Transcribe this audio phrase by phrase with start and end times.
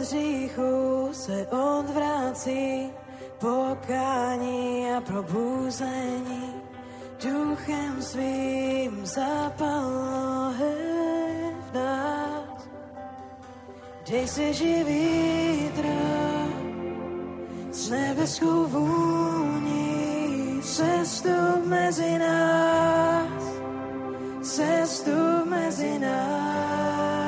[0.00, 2.90] hříchu se odvrací
[3.38, 6.54] pokání a probuzení
[7.24, 10.52] duchem svým zapal
[11.60, 12.68] v nás.
[14.10, 15.86] Dej se živý vítr
[17.72, 21.30] z nebeskou vůní cestu
[21.66, 23.44] mezi nás,
[24.42, 27.19] cestu mezi nás.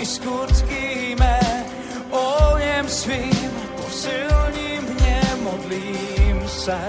[0.00, 1.40] i skutky mé
[2.10, 6.80] o něm svým posilním mě, modlím se.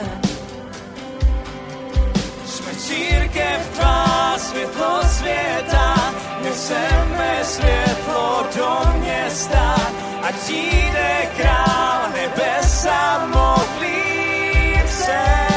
[2.45, 6.13] Jsme církev tvá, světlo světa,
[6.43, 9.75] neseme světlo do města,
[10.21, 15.50] a přijde král nebesa, modlím se.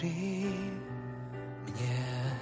[0.00, 0.54] Přikryj
[1.72, 2.40] mě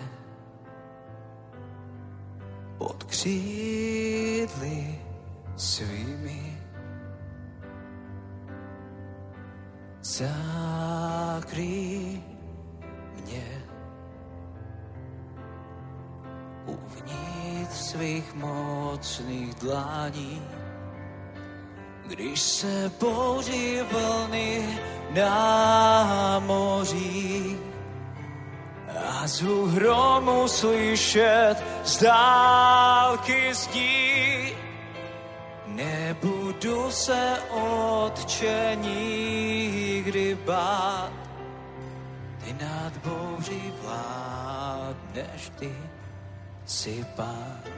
[2.79, 4.99] pod křídly
[5.57, 6.59] svými.
[10.03, 11.73] Zakryj
[13.23, 13.63] mě
[16.67, 20.43] uvnitř svých mocných dlaní.
[22.07, 24.79] Když se bouří vlny
[25.15, 27.59] na moři
[28.99, 34.55] a zvuk hromu slyšet z dálky zdí,
[35.67, 41.13] nebudu se otče nikdy bát.
[42.45, 45.73] Ty nad bouří vládneš, ty
[46.67, 47.78] si pán.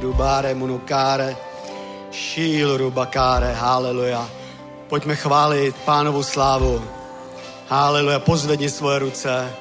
[0.00, 1.36] Dubáre munukare,
[2.10, 4.28] šílu bakáre, haleluja.
[4.88, 6.82] Pojďme chválit pánovu slávu.
[7.68, 9.52] Haleluja, pozvedni svoje ruce.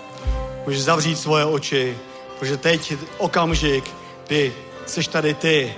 [0.65, 1.97] Můžeš zavřít svoje oči,
[2.39, 3.91] protože teď okamžik,
[4.27, 4.53] kdy
[4.85, 5.73] jsi tady ty.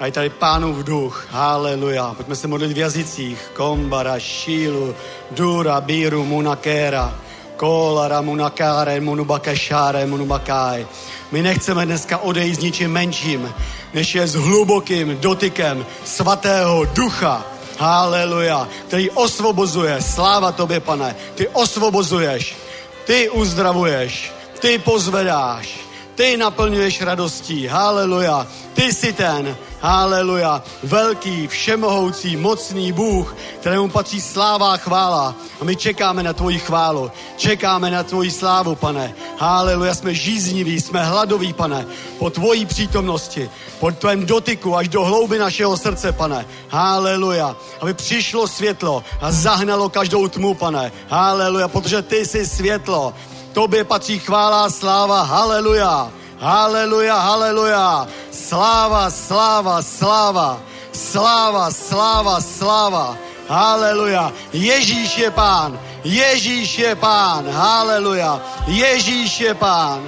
[0.00, 1.26] A je tady pánův duch.
[1.30, 2.14] Haleluja.
[2.16, 3.50] Pojďme se modlit v jazycích.
[3.54, 4.94] Kombara, šílu,
[5.30, 7.14] dura, bíru, munakéra.
[7.56, 10.86] Kolara, munakáre, munubakešáre, munubakáj.
[11.30, 13.54] My nechceme dneska odejít s ničím menším,
[13.94, 17.44] než je s hlubokým dotykem svatého ducha.
[17.78, 20.02] Haleluja, který osvobozuje.
[20.02, 21.16] Sláva tobě, pane.
[21.34, 22.56] Ty osvobozuješ,
[23.04, 25.68] ty uzdravuješ, ty pozvedáš,
[26.14, 27.66] ty naplňuješ radostí.
[27.66, 28.46] Haleluja.
[28.74, 29.56] Ty jsi ten,
[29.86, 35.34] haleluja, velký, všemohoucí, mocný Bůh, kterému patří sláva a chvála.
[35.60, 39.14] A my čekáme na tvoji chválu, čekáme na tvoji slávu, pane.
[39.38, 41.86] Haleluja, jsme žízniví, jsme hladoví, pane,
[42.18, 46.46] po tvojí přítomnosti, po tvém dotyku až do hlouby našeho srdce, pane.
[46.68, 50.92] Haleluja, aby přišlo světlo a zahnalo každou tmu, pane.
[51.08, 53.14] Haleluja, protože ty jsi světlo.
[53.52, 56.10] Tobě patří chvála a sláva, haleluja.
[56.40, 58.06] Haleluja, haleluja.
[58.30, 60.60] Sláva, sláva, sláva.
[60.92, 63.16] Sláva, sláva, sláva.
[63.48, 64.32] Haleluja.
[64.52, 65.78] Ježíš je pán.
[66.04, 67.48] Ježíš je pán.
[67.50, 68.40] Haleluja.
[68.66, 70.02] Ježíš je pán.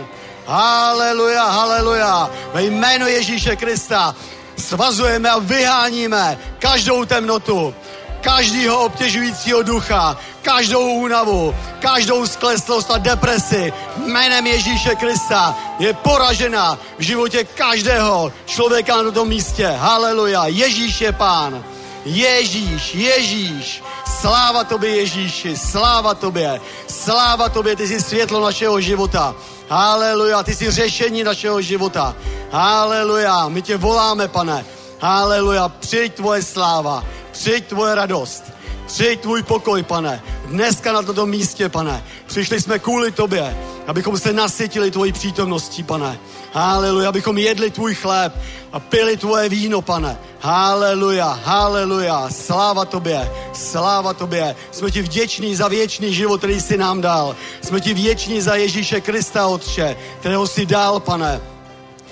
[0.47, 2.31] Haleluja, haleluja.
[2.53, 4.15] Ve jménu Ježíše Krista
[4.57, 7.75] svazujeme a vyháníme každou temnotu,
[8.21, 13.73] každého obtěžujícího ducha, každou únavu, každou skleslost a depresi
[14.07, 19.67] jménem Ježíše Krista je poražena v životě každého člověka na tom místě.
[19.67, 21.65] Haleluja, Ježíš je pán.
[22.05, 23.83] Ježíš, Ježíš,
[24.21, 29.35] sláva tobě Ježíši, sláva tobě, sláva tobě, ty jsi světlo našeho života.
[29.69, 32.17] Haleluja, ty jsi řešení našeho života.
[32.51, 34.65] Haleluja, my tě voláme, pane.
[35.01, 38.45] Haleluja, přijď tvoje sláva, přijď tvoje radost,
[38.87, 40.23] přijď tvůj pokoj, pane.
[40.47, 42.05] Dneska na tomto místě, pane.
[42.27, 43.57] Přišli jsme kvůli tobě,
[43.87, 46.19] abychom se nasytili tvojí přítomností, pane.
[46.53, 48.33] Haleluja, abychom jedli tvůj chléb
[48.73, 50.19] a pili tvoje víno, pane.
[50.41, 54.57] Haleluja, haleluja, sláva tobě, sláva tobě.
[54.71, 57.37] Jsme ti vděční za věčný život, který jsi nám dal.
[57.63, 61.41] Jsme ti vděční za Ježíše Krista, Otče, kterého jsi dal, pane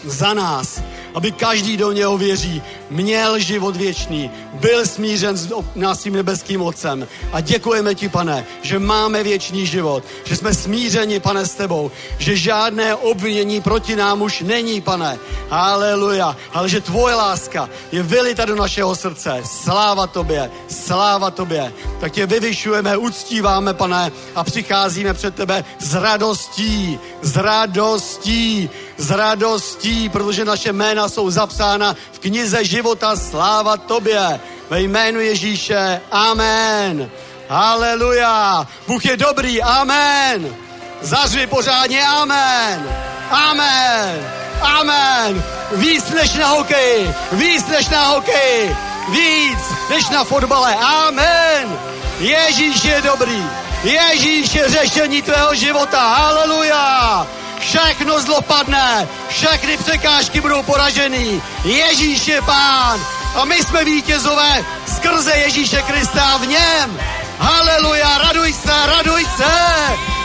[0.05, 0.81] za nás,
[1.17, 7.09] aby každý do něho věří, měl život věčný, byl smířen s nás tím nebeským Otcem.
[7.33, 12.37] A děkujeme ti, pane, že máme věčný život, že jsme smířeni, pane, s tebou, že
[12.37, 15.19] žádné obvinění proti nám už není, pane.
[15.51, 16.37] Haleluja.
[16.53, 19.43] Ale že tvoje láska je vylita do našeho srdce.
[19.45, 21.73] Sláva tobě, sláva tobě.
[22.01, 30.09] Tak tě vyvyšujeme, uctíváme, pane, a přicházíme před tebe s radostí, s radostí, s radostí,
[30.09, 33.17] protože naše jména jsou zapsána v knize života.
[33.17, 34.41] Sláva tobě.
[34.71, 36.01] Ve jménu Ježíše.
[36.11, 37.11] Amen.
[37.49, 38.67] Haleluja.
[38.87, 39.63] Bůh je dobrý.
[39.63, 40.57] Amen.
[41.01, 42.07] Zařvi pořádně.
[42.07, 42.89] Amen.
[43.31, 44.31] Amen.
[44.63, 45.45] Amen.
[45.73, 47.15] Víc než na hokeji.
[47.33, 48.77] Víc než na hokeji.
[49.09, 49.59] Víc
[49.91, 50.75] než na fotbale.
[50.75, 51.79] Amen.
[52.19, 53.47] Ježíš je dobrý.
[53.85, 56.01] Ježíš je řešení tvého života.
[56.01, 57.27] Haleluja.
[57.59, 61.43] Všechno zlo padne, všechny překážky budou poraženy.
[61.65, 63.01] Ježíš je pán
[63.35, 64.65] a my jsme vítězové
[64.97, 67.01] skrze Ježíše Krista v něm.
[67.39, 69.55] Haleluja, raduj se, raduj se,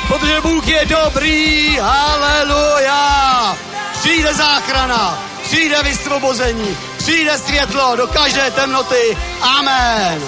[0.08, 1.78] protože Bůh je dobrý.
[1.82, 3.58] Haleluja.
[4.00, 9.18] Přijde záchrana, přijde vysvobození, přijde světlo do každé temnoty.
[9.42, 10.22] Amen.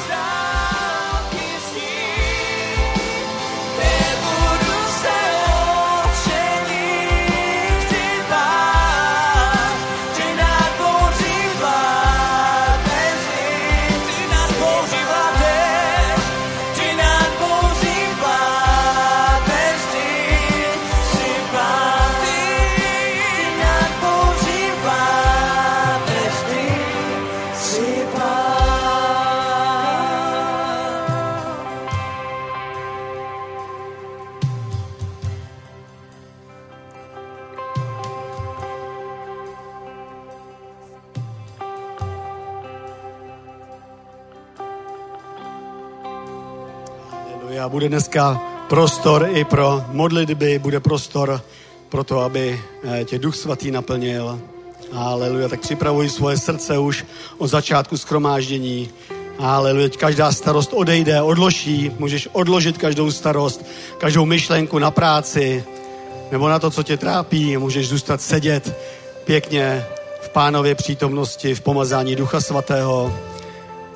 [47.64, 47.80] Haleluja.
[47.80, 51.42] Bude dneska prostor i pro modlitby, bude prostor
[51.90, 54.40] pro to, aby eh, tě Duch Svatý naplnil.
[54.92, 55.48] Haleluja.
[55.48, 57.06] Tak připravuj svoje srdce už
[57.38, 58.90] od začátku schromáždění.
[59.40, 59.90] Haleluja.
[59.98, 61.92] Každá starost odejde, odloží.
[62.00, 63.66] Můžeš odložit každou starost,
[63.98, 65.64] každou myšlenku na práci
[66.32, 67.58] nebo na to, co tě trápí.
[67.58, 68.76] Můžeš zůstat sedět
[69.24, 69.86] pěkně
[70.22, 73.14] v pánově přítomnosti, v pomazání Ducha Svatého.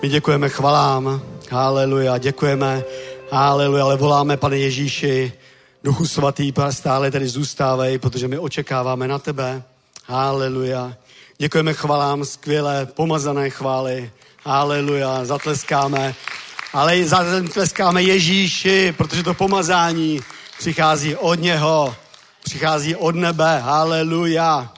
[0.02, 1.22] My děkujeme chvalám.
[1.50, 2.18] Haleluja.
[2.18, 2.84] Děkujeme.
[3.32, 3.84] Haleluja.
[3.84, 5.34] Ale voláme, pane Ježíši,
[5.84, 9.64] Duchu Svatý, stále tady zůstávej, protože my očekáváme na tebe.
[10.06, 10.98] Haleluja.
[11.38, 14.12] Děkujeme chvalám, skvělé, pomazané chvály.
[14.44, 16.16] Haleluja, zatleskáme.
[16.74, 20.22] Ale i zatleskáme Ježíši, protože to pomazání
[20.60, 21.96] přichází od něho.
[22.44, 23.60] Přichází od nebe.
[23.60, 24.74] Haleluja.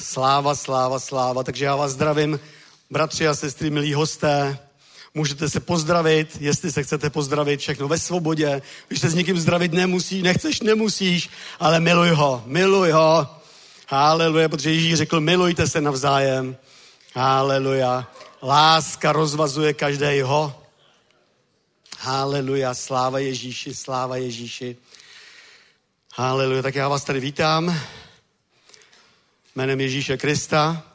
[0.00, 1.42] Sláva, sláva, sláva.
[1.42, 2.40] Takže já vás zdravím,
[2.90, 4.58] bratři a sestry, milí hosté.
[5.14, 8.62] Můžete se pozdravit, jestli se chcete pozdravit, všechno ve svobodě.
[8.88, 13.26] Když se s někým zdravit nemusí, nechceš, nemusíš, ale miluj ho, miluj ho.
[13.88, 16.56] Haleluja, protože Ježíš řekl, milujte se navzájem.
[17.14, 18.08] Haleluja.
[18.42, 20.62] Láska rozvazuje každého.
[21.98, 24.76] Haleluja, sláva Ježíši, sláva Ježíši.
[26.14, 27.80] Haleluja, tak já vás tady vítám
[29.56, 30.91] jménem Ježíše Krista.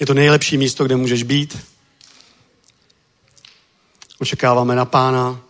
[0.00, 1.58] Je to nejlepší místo, kde můžeš být.
[4.18, 5.40] Očekáváme na Pána.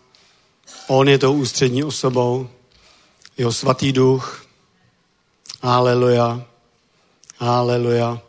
[0.86, 2.48] On je tou ústřední osobou.
[3.38, 4.46] Jeho svatý duch.
[5.62, 6.44] Haleluja.
[7.38, 8.20] Haleluja.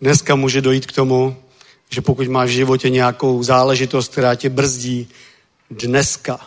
[0.00, 1.36] Dneska může dojít k tomu,
[1.90, 5.08] že pokud máš v životě nějakou záležitost, která tě brzdí,
[5.70, 6.40] dneska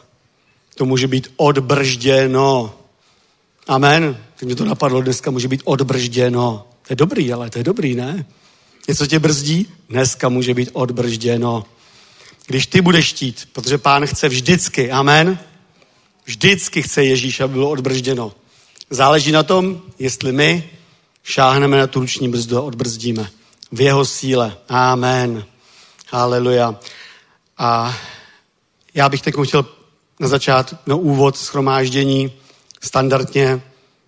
[0.75, 2.73] to může být odbržděno.
[3.67, 4.17] Amen.
[4.35, 6.67] Teď mě to napadlo, dneska může být odbržděno.
[6.87, 8.25] To je dobrý, ale to je dobrý, ne?
[8.87, 9.67] Něco tě brzdí?
[9.89, 11.65] Dneska může být odbržděno.
[12.47, 15.39] Když ty budeš chtít, protože pán chce vždycky, amen,
[16.25, 18.33] vždycky chce Ježíš, aby bylo odbržděno.
[18.89, 20.69] Záleží na tom, jestli my
[21.23, 23.29] šáhneme na tu ruční brzdu a odbrzdíme.
[23.71, 24.57] V jeho síle.
[24.69, 25.45] Amen.
[26.11, 26.79] Haleluja.
[27.57, 27.97] A
[28.93, 29.65] já bych teď chtěl
[30.19, 32.31] na začátku, na úvod schromáždění,
[32.81, 33.61] standardně,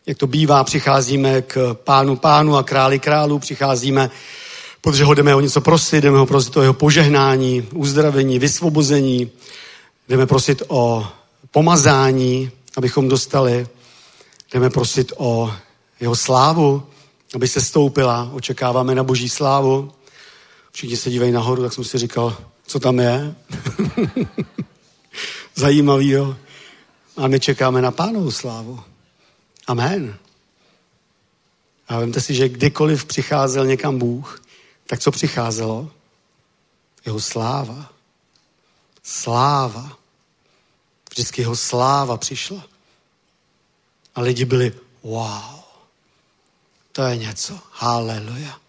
[0.06, 4.12] jak to bývá, přicházíme k pánu pánu a králi králu, přicházíme,
[4.86, 9.32] protože ho jdeme o něco prosit, jdeme ho prosit o jeho požehnání, uzdravení, vysvobození,
[10.10, 11.08] jdeme prosit o
[11.52, 13.68] pomazání, abychom dostali,
[14.54, 15.54] jdeme prosit o
[16.00, 16.84] jeho slávu,
[17.36, 19.92] aby se stoupila, očekáváme na boží slávu.
[20.72, 23.36] Všichni se dívají nahoru, tak jsem si říkal, co tam je.
[25.56, 26.36] Zajímavý, jo.
[27.18, 28.80] A my čekáme na pánovu slávu.
[29.68, 30.18] Amen.
[31.88, 34.45] A vemte si, že kdykoliv přicházel někam Bůh,
[34.88, 35.92] tak co přicházelo?
[37.06, 37.94] Jeho sláva.
[39.04, 39.98] Sláva.
[41.10, 42.66] Vždycky jeho sláva přišla.
[44.16, 45.60] A lidi byli, wow,
[46.92, 47.60] to je něco.
[47.72, 48.60] Haleluja.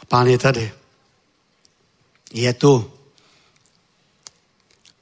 [0.00, 0.72] A pán je tady.
[2.32, 2.92] Je tu.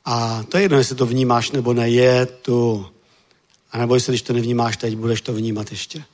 [0.05, 2.91] A to je jedno, jestli to vnímáš nebo ne, je tu.
[3.73, 6.05] A neboj se, když to nevnímáš teď, budeš to vnímat ještě.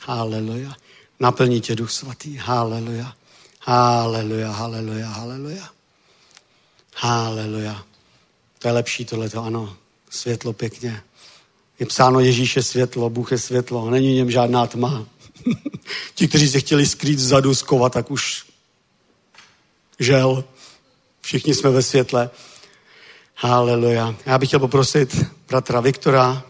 [0.00, 0.76] Haleluja.
[1.20, 2.36] Naplní tě Duch Svatý.
[2.36, 3.16] Haleluja.
[3.70, 5.68] Haleluja, haleluja, haleluja.
[6.96, 7.84] Haleluja.
[8.58, 9.76] To je lepší tohleto, ano.
[10.10, 11.02] Světlo pěkně.
[11.78, 15.06] Je psáno Ježíš je světlo, Bůh je světlo, není v něm žádná tma.
[16.14, 18.46] Ti, kteří se chtěli skrýt vzadu z kova, tak už
[19.98, 20.44] žel.
[21.20, 22.30] Všichni jsme ve světle.
[23.36, 24.14] Haleluja.
[24.26, 26.42] Já bych chtěl poprosit bratra Viktora,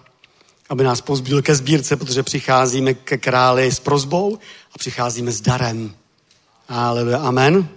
[0.68, 4.38] aby nás pozbíl ke sbírce, protože přicházíme ke králi s prozbou
[4.74, 5.99] a přicházíme s darem.
[6.70, 7.18] Haleluja.
[7.18, 7.68] Amen.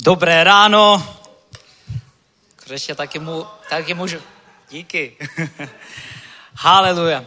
[0.00, 1.16] Dobré ráno.
[2.64, 4.18] Konečně taky, mu, taky můžu.
[4.70, 5.16] Díky.
[6.54, 7.24] Haleluja.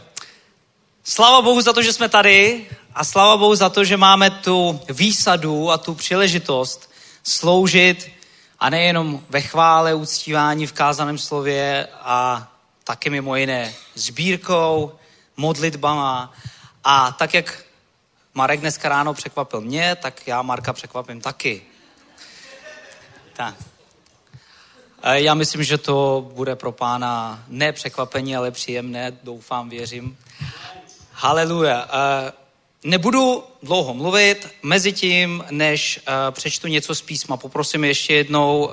[1.04, 4.80] Sláva Bohu za to, že jsme tady a sláva Bohu za to, že máme tu
[4.88, 6.90] výsadu a tu příležitost
[7.22, 8.10] sloužit
[8.58, 12.48] a nejenom ve chvále, uctívání v kázaném slově a
[12.84, 14.92] taky mimo jiné sbírkou,
[15.36, 16.32] modlitbama
[16.84, 17.69] a tak, jak
[18.40, 21.62] Marek dneska ráno překvapil mě, tak já Marka překvapím taky.
[23.32, 23.54] Tak.
[25.02, 30.18] E, Já myslím, že to bude pro pána ne překvapení, ale příjemné, doufám, věřím.
[31.12, 31.88] Haleluja.
[31.92, 32.32] E,
[32.84, 38.70] Nebudu dlouho mluvit, mezi tím, než e, přečtu něco z písma, poprosím ještě jednou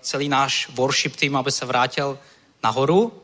[0.00, 2.18] celý náš worship tým, aby se vrátil
[2.62, 3.22] nahoru.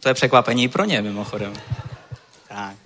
[0.00, 1.52] To je překvapení pro ně, mimochodem.
[2.48, 2.76] Tak.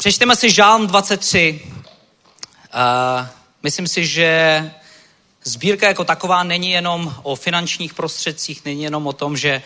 [0.00, 1.60] Přečteme si Žálm 23.
[2.72, 3.30] A
[3.62, 4.70] myslím si, že
[5.44, 9.62] sbírka jako taková není jenom o finančních prostředcích, není jenom o tom, že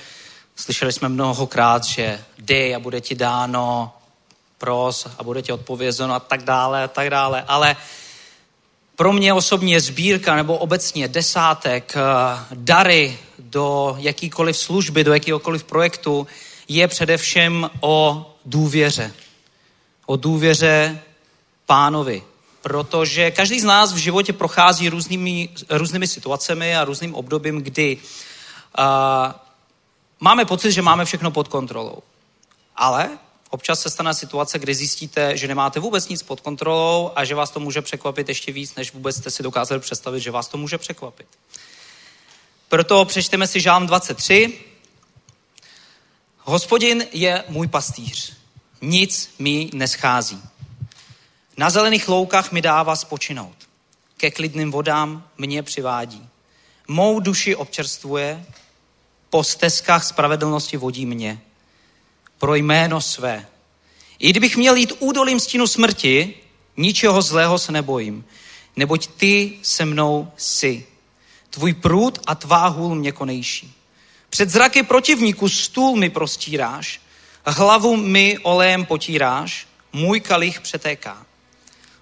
[0.56, 3.92] slyšeli jsme mnohokrát, že dej a bude ti dáno,
[4.58, 7.76] pros a bude ti odpovězeno a tak dále a tak dále, ale
[8.96, 11.94] pro mě osobně sbírka nebo obecně desátek,
[12.54, 16.26] dary do jakýkoliv služby, do jakýkoliv projektu
[16.68, 19.12] je především o důvěře.
[20.06, 21.02] O důvěře
[21.66, 22.22] pánovi.
[22.62, 28.84] Protože každý z nás v životě prochází různými, různými situacemi a různým obdobím, kdy uh,
[30.20, 31.98] máme pocit, že máme všechno pod kontrolou.
[32.76, 33.18] Ale
[33.50, 37.50] občas se stane situace, kdy zjistíte, že nemáte vůbec nic pod kontrolou a že vás
[37.50, 40.78] to může překvapit ještě víc, než vůbec jste si dokázali představit, že vás to může
[40.78, 41.26] překvapit.
[42.68, 44.58] Proto přečteme si Žálm 23.
[46.38, 48.36] Hospodin je můj pastýř,
[48.84, 50.42] nic mi neschází.
[51.56, 53.56] Na zelených loukách mi dává spočinout.
[54.16, 56.28] Ke klidným vodám mě přivádí.
[56.88, 58.46] Mou duši občerstvuje,
[59.30, 61.40] po stezkách spravedlnosti vodí mě.
[62.38, 63.46] Pro jméno své.
[64.18, 66.34] I kdybych měl jít údolím stínu smrti,
[66.76, 68.24] ničeho zlého se nebojím,
[68.76, 70.86] neboť ty se mnou jsi.
[71.50, 73.74] Tvůj průd a tvá hůl mě konejší.
[74.30, 77.00] Před zraky protivníků stůl mi prostíráš,
[77.44, 81.26] hlavu mi olejem potíráš, můj kalich přetéká.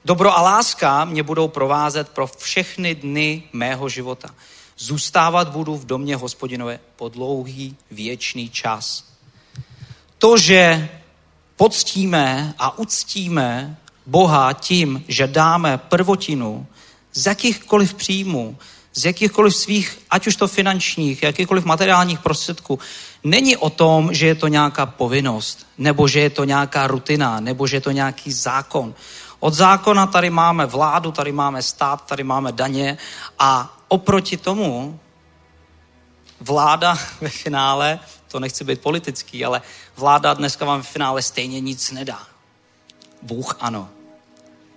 [0.05, 4.35] Dobro a láska mě budou provázet pro všechny dny mého života.
[4.79, 9.05] Zůstávat budu v domě hospodinové po dlouhý věčný čas.
[10.19, 10.89] To, že
[11.57, 13.77] poctíme a uctíme
[14.07, 16.67] Boha tím, že dáme prvotinu
[17.13, 18.59] z jakýchkoliv příjmů,
[18.95, 22.79] z jakýchkoliv svých, ať už to finančních, jakýchkoliv materiálních prostředků,
[23.25, 27.67] není o tom, že je to nějaká povinnost, nebo že je to nějaká rutina, nebo
[27.67, 28.95] že je to nějaký zákon.
[29.41, 32.99] Od zákona tady máme vládu, tady máme stát, tady máme daně
[33.39, 35.01] a oproti tomu
[36.41, 39.63] vláda ve finále, to nechci být politický, ale
[39.97, 42.19] vláda dneska vám ve finále stejně nic nedá.
[43.23, 43.89] Bůh ano.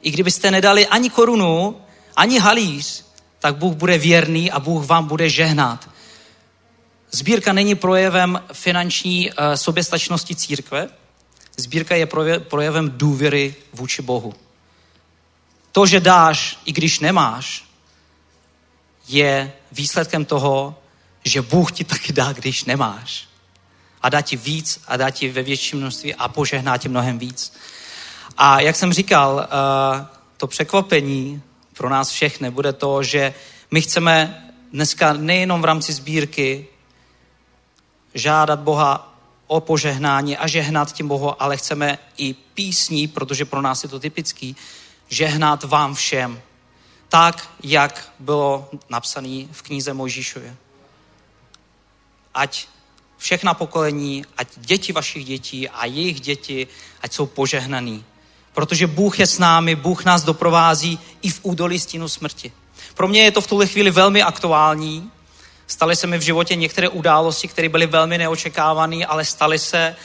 [0.02, 1.82] I kdybyste nedali ani korunu,
[2.16, 3.05] ani halíř,
[3.46, 5.90] tak Bůh bude věrný a Bůh vám bude žehnat.
[7.12, 10.90] Sbírka není projevem finanční uh, soběstačnosti církve,
[11.58, 12.06] sbírka je
[12.40, 14.34] projevem důvěry vůči Bohu.
[15.72, 17.66] To, že dáš, i když nemáš,
[19.08, 20.82] je výsledkem toho,
[21.26, 23.28] že Bůh ti taky dá, když nemáš.
[24.02, 27.54] A dá ti víc a dá ti ve větším množství a požehná ti mnohem víc.
[28.38, 30.06] A jak jsem říkal, uh,
[30.38, 31.42] to překvapení
[31.78, 33.34] pro nás všechny bude to, že
[33.72, 34.42] my chceme
[34.74, 36.68] dneska nejenom v rámci sbírky
[38.14, 39.16] žádat Boha
[39.48, 44.00] o požehnání a žehnat tím Bohu, ale chceme i písní, protože pro nás je to
[44.00, 44.56] typický,
[45.10, 46.42] žehnat vám všem.
[47.10, 50.56] Tak, jak bylo napsané v knize Mojžíšově.
[52.34, 52.68] Ať
[53.18, 56.68] všechna pokolení, ať děti vašich dětí a jejich děti,
[57.02, 58.06] ať jsou požehnaný.
[58.56, 62.52] Protože Bůh je s námi, Bůh nás doprovází i v údolí stínu smrti.
[62.94, 65.12] Pro mě je to v tuhle chvíli velmi aktuální.
[65.68, 69.96] Staly se mi v životě některé události, které byly velmi neočekávané, ale staly se.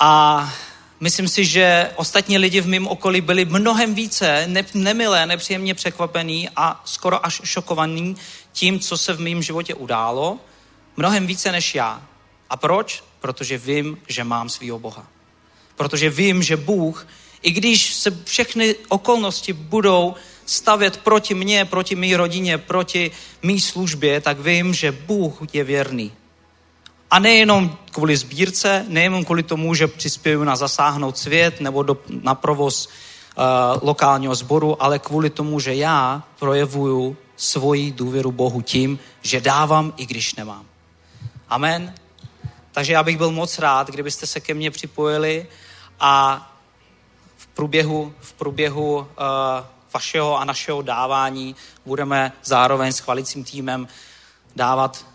[0.00, 0.52] A
[1.00, 6.48] myslím si, že ostatní lidi v mém okolí byli mnohem více ne- nemilé, nepříjemně překvapení
[6.56, 8.16] a skoro až šokovaní
[8.52, 10.38] tím, co se v mém životě událo.
[10.96, 12.02] Mnohem více než já.
[12.50, 13.04] A proč?
[13.20, 15.06] Protože vím, že mám svého Boha.
[15.76, 17.06] Protože vím, že Bůh
[17.42, 20.14] i když se všechny okolnosti budou
[20.46, 23.10] stavět proti mně, proti mé rodině, proti
[23.42, 26.12] mé službě, tak vím, že Bůh je věrný.
[27.10, 32.34] A nejenom kvůli sbírce, nejenom kvůli tomu, že přispěju na zasáhnout svět nebo do, na
[32.34, 33.44] provoz uh,
[33.82, 40.06] lokálního sboru, ale kvůli tomu, že já projevuju svoji důvěru Bohu tím, že dávám, i
[40.06, 40.66] když nemám.
[41.48, 41.94] Amen.
[42.72, 45.46] Takže já bych byl moc rád, kdybyste se ke mně připojili
[46.00, 46.55] a
[47.56, 49.06] průběhu, v průběhu uh,
[49.94, 53.88] vašeho a našeho dávání budeme zároveň s chvalicím týmem
[54.56, 55.06] dávat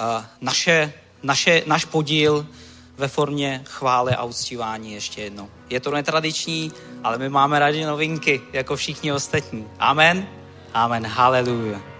[0.00, 0.92] uh, naše,
[1.22, 2.46] naše, náš podíl
[2.96, 5.50] ve formě chvály a uctívání ještě jednou.
[5.70, 6.72] Je to netradiční,
[7.04, 9.68] ale my máme rádi novinky, jako všichni ostatní.
[9.78, 10.26] Amen.
[10.74, 11.06] Amen.
[11.06, 11.97] Hallelujah.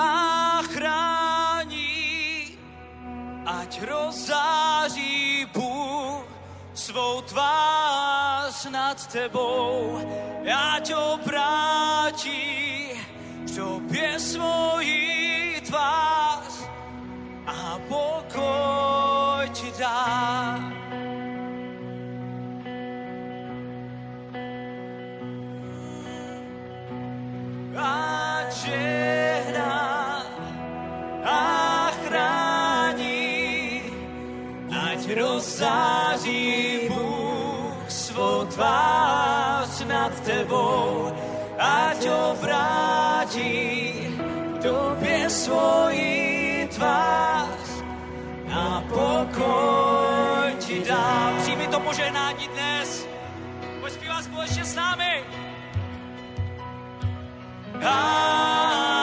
[0.00, 2.56] A chrání,
[3.46, 6.24] ať rozáří Bůh
[6.74, 10.00] svou tvář nad tebou,
[10.74, 12.40] ať obrátí
[13.46, 16.54] k tobě svoji tvář
[17.46, 20.79] a pokoj ti dá.
[35.14, 41.12] rozáří Bůh svou tvář nad tebou,
[41.58, 43.92] ať obrátí
[44.58, 47.68] k tobě svoji tvář
[48.52, 51.32] a pokoj ti dá.
[51.42, 53.06] Přijmi to požehnání dnes,
[53.80, 55.24] pospívá společně s námi.
[57.82, 58.99] Ah.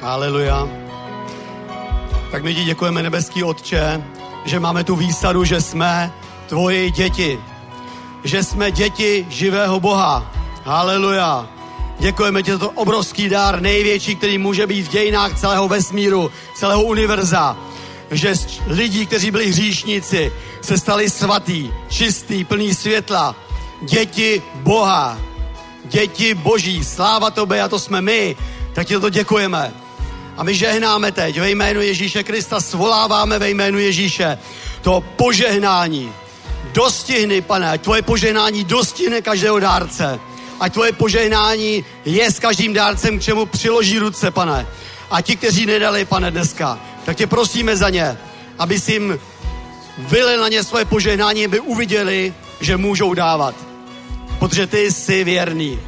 [0.00, 0.68] Haleluja.
[2.30, 4.04] Tak my ti děkujeme, nebeský Otče,
[4.44, 6.12] že máme tu výsadu, že jsme
[6.48, 7.40] tvoji děti.
[8.24, 10.32] Že jsme děti živého Boha.
[10.64, 11.48] Haleluja.
[11.98, 16.82] Děkujeme ti za to obrovský dár, největší, který může být v dějinách celého vesmíru, celého
[16.82, 17.56] univerza.
[18.10, 23.36] Že z lidí, kteří byli hříšníci, se stali svatý, čistý, plný světla.
[23.82, 25.18] Děti Boha.
[25.84, 26.84] Děti Boží.
[26.84, 28.36] Sláva tobě a to jsme my.
[28.74, 29.85] Tak ti za to děkujeme.
[30.36, 34.38] A my žehnáme teď ve jménu Ježíše Krista, svoláváme ve jménu Ježíše
[34.82, 36.12] to požehnání.
[36.72, 40.20] Dostihni, pane, tvoje požehnání dostihne každého dárce.
[40.60, 44.66] Ať tvoje požehnání je s každým dárcem, k čemu přiloží ruce, pane.
[45.10, 48.18] A ti, kteří nedali, pane, dneska, tak tě prosíme za ně,
[48.58, 49.18] aby si jim
[49.98, 53.54] vylil na ně svoje požehnání, aby uviděli, že můžou dávat.
[54.38, 55.80] Protože ty jsi věrný.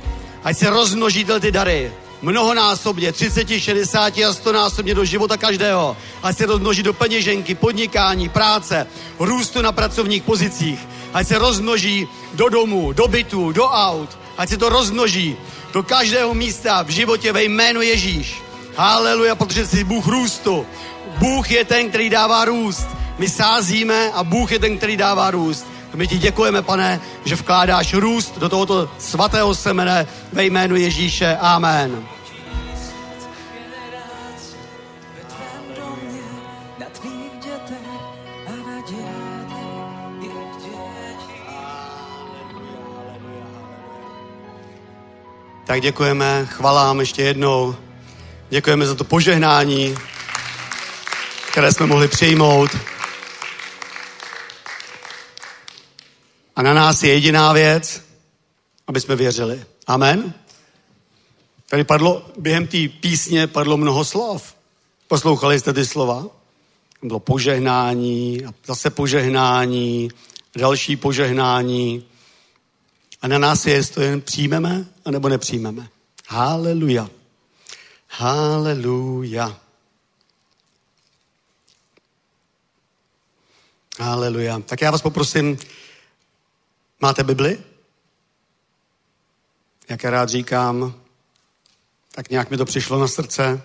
[0.44, 1.92] Ať se rozmnoží ty dary
[2.22, 5.96] mnohonásobně, 30, 60 a 100 násobně do života každého.
[6.22, 8.86] Ať se rozmnoží do peněženky, podnikání, práce,
[9.18, 10.88] růstu na pracovních pozicích.
[11.14, 14.18] Ať se rozmnoží do domů, do bytů, do aut.
[14.38, 15.36] Ať se to rozmnoží
[15.72, 18.42] do každého místa v životě ve jménu Ježíš.
[18.76, 20.66] Haleluja, protože jsi Bůh růstu.
[21.18, 22.86] Bůh je ten, který dává růst.
[23.18, 25.66] My sázíme a Bůh je ten, který dává růst.
[25.98, 31.36] My ti děkujeme, pane, že vkládáš růst do tohoto svatého semene ve jménu Ježíše.
[31.40, 32.06] Amen.
[45.66, 47.76] Tak děkujeme, chvalám ještě jednou.
[48.50, 49.94] Děkujeme za to požehnání,
[51.50, 52.97] které jsme mohli přijmout.
[56.58, 58.02] A na nás je jediná věc,
[58.86, 59.64] aby jsme věřili.
[59.86, 60.34] Amen.
[61.68, 64.54] Tady padlo, během té písně padlo mnoho slov.
[65.08, 66.26] Poslouchali jste ty slova?
[67.02, 70.10] Bylo požehnání, a zase požehnání,
[70.56, 72.04] další požehnání.
[73.22, 75.88] A na nás je, jestli to jen přijmeme, anebo nepřijmeme.
[76.28, 77.10] Haleluja.
[78.08, 79.60] Haleluja.
[84.00, 84.60] Haleluja.
[84.60, 85.58] Tak já vás poprosím,
[87.00, 87.58] máte Bibli?
[89.88, 90.94] Jak já rád říkám,
[92.12, 93.62] tak nějak mi to přišlo na srdce,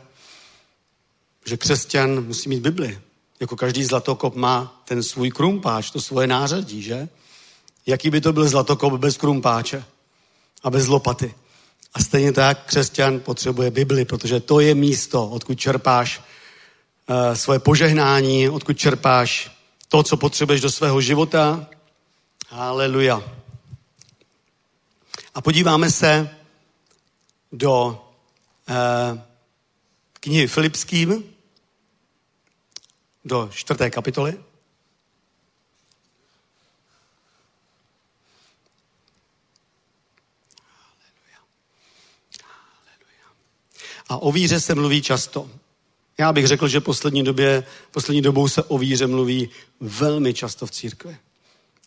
[1.45, 2.99] že křesťan musí mít Bibli.
[3.39, 7.09] Jako každý zlatokop má ten svůj krumpáč, to svoje nářadí, že?
[7.85, 9.85] Jaký by to byl zlatokop bez krumpáče
[10.63, 11.35] a bez lopaty?
[11.93, 16.21] A stejně tak křesťan potřebuje Bibli, protože to je místo, odkud čerpáš
[17.09, 19.51] uh, svoje požehnání, odkud čerpáš
[19.87, 21.67] to, co potřebuješ do svého života.
[22.53, 23.23] Haleluja.
[25.33, 26.37] A podíváme se
[27.51, 28.05] do
[28.69, 29.19] uh,
[30.13, 31.35] knihy Filipským,
[33.25, 34.43] do čtvrté kapitoly.
[44.09, 45.49] A o víře se mluví často.
[46.17, 49.49] Já bych řekl, že poslední, době, poslední dobou se o víře mluví
[49.79, 51.17] velmi často v církvi.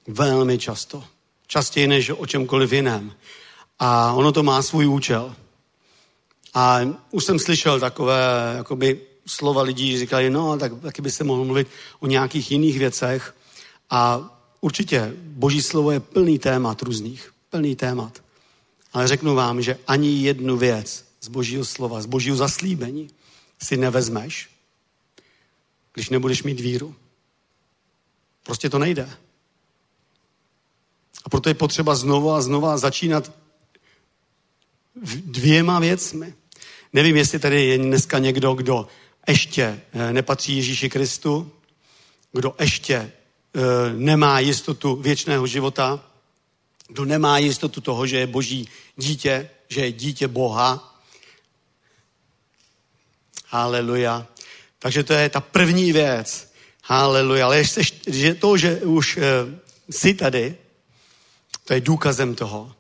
[0.07, 1.05] Velmi často.
[1.47, 3.15] Častěji než o čemkoliv jiném.
[3.79, 5.35] A ono to má svůj účel.
[6.55, 6.81] A
[7.11, 11.69] už jsem slyšel takové jakoby, slova lidí, říkali, no, tak taky by se mohl mluvit
[12.01, 13.35] o nějakých jiných věcech.
[13.91, 14.31] A
[14.61, 17.33] určitě boží slovo je plný témat různých.
[17.51, 18.23] Plný témat.
[18.93, 23.11] Ale řeknu vám, že ani jednu věc z božího slova, z božího zaslíbení
[23.63, 24.51] si nevezmeš,
[25.95, 26.95] když nebudeš mít víru.
[28.43, 29.11] Prostě to nejde.
[31.27, 33.33] A proto je potřeba znova a znova začínat
[35.25, 36.35] dvěma věcmi.
[36.93, 38.89] Nevím, jestli tady je dneska někdo, kdo
[39.29, 41.53] ještě eh, nepatří Ježíši Kristu,
[42.33, 43.11] kdo ještě eh,
[43.97, 46.05] nemá jistotu věčného života,
[46.89, 51.03] kdo nemá jistotu toho, že je boží dítě, že je dítě Boha.
[53.47, 54.27] Haleluja.
[54.79, 56.53] Takže to je ta první věc.
[56.85, 57.47] Haleluja.
[57.47, 59.23] Ale ještě, že to, že už e,
[59.91, 60.57] jsi tady,
[61.67, 62.75] to je důkazem toho,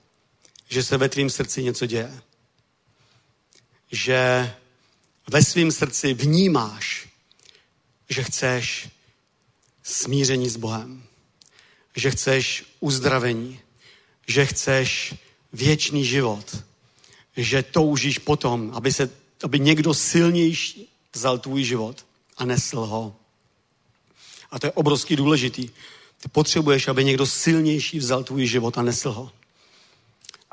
[0.68, 2.22] že se ve tvém srdci něco děje.
[3.92, 4.52] Že
[5.26, 7.08] ve svém srdci vnímáš,
[8.08, 8.88] že chceš
[9.82, 11.02] smíření s Bohem,
[11.96, 13.60] že chceš uzdravení,
[14.26, 15.14] že chceš
[15.52, 16.64] věčný život,
[17.36, 19.10] že toužíš potom, aby, se,
[19.42, 22.06] aby někdo silnější vzal tvůj život
[22.36, 23.16] a nesl ho.
[24.50, 25.70] A to je obrovský důležitý.
[26.22, 29.30] Ty potřebuješ, aby někdo silnější vzal tvůj život a nesl ho.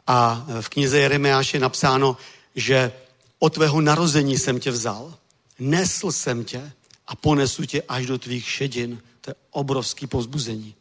[0.07, 2.17] A v knize Jeremiáš je napsáno,
[2.55, 2.91] že
[3.39, 5.13] od tvého narození jsem tě vzal,
[5.59, 6.71] nesl jsem tě
[7.07, 9.01] a ponesu tě až do tvých šedin.
[9.21, 10.75] To je obrovský povzbuzení.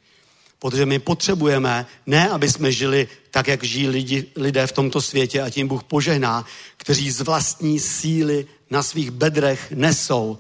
[0.59, 5.43] Protože my potřebujeme, ne aby jsme žili tak, jak žijí lidi, lidé v tomto světě
[5.43, 10.39] a tím Bůh požehná, kteří z vlastní síly na svých bedrech nesou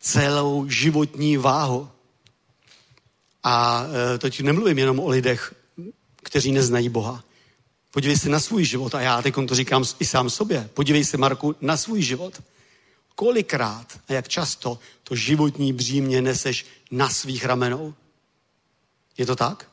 [0.00, 1.88] celou životní váhu.
[3.42, 3.84] A
[4.14, 5.54] e, teď nemluvím jenom o lidech,
[6.16, 7.24] kteří neznají Boha.
[7.90, 10.70] Podívej se na svůj život a já teď to říkám i sám sobě.
[10.74, 12.42] Podívej se, Marku, na svůj život.
[13.14, 17.94] Kolikrát a jak často to životní břímě neseš na svých ramenou?
[19.18, 19.70] Je to tak?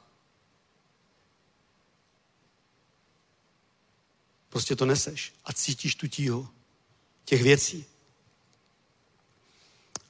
[4.50, 6.48] Prostě to neseš a cítíš tu tíhu
[7.26, 7.86] těch věcí.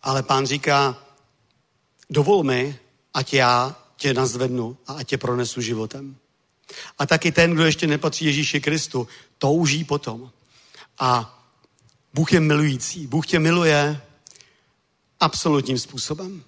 [0.01, 1.05] Ale pán říká,
[2.09, 2.79] dovol mi,
[3.19, 6.15] ať já tě nazvednu a ať tě pronesu životem.
[6.97, 9.07] A taky ten, kdo ještě nepatří Ježíši Kristu,
[9.37, 10.31] touží potom.
[10.99, 11.39] A
[12.13, 13.07] Bůh je milující.
[13.07, 14.01] Bůh tě miluje
[15.19, 16.43] absolutním způsobem.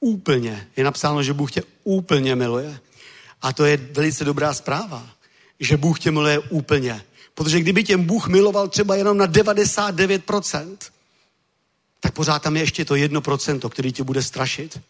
[0.00, 0.68] Úplně.
[0.76, 2.80] Je napsáno, že Bůh tě úplně miluje.
[3.42, 5.10] A to je velice dobrá zpráva,
[5.60, 7.04] že Bůh tě miluje úplně.
[7.34, 10.76] Protože kdyby tě Bůh miloval třeba jenom na 99%,
[12.00, 14.80] tak pořád tam je ještě to 1%, který tě bude strašit.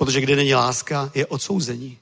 [0.00, 1.98] Protože kde není láska, je odsouzení.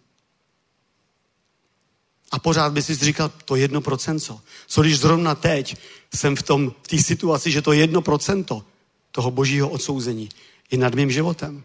[2.31, 4.41] A pořád by si říkal, to jedno procento.
[4.67, 5.77] Co když zrovna teď
[6.15, 8.65] jsem v tom, v té situaci, že to jedno procento
[9.11, 10.29] toho božího odsouzení
[10.71, 11.65] je nad mým životem.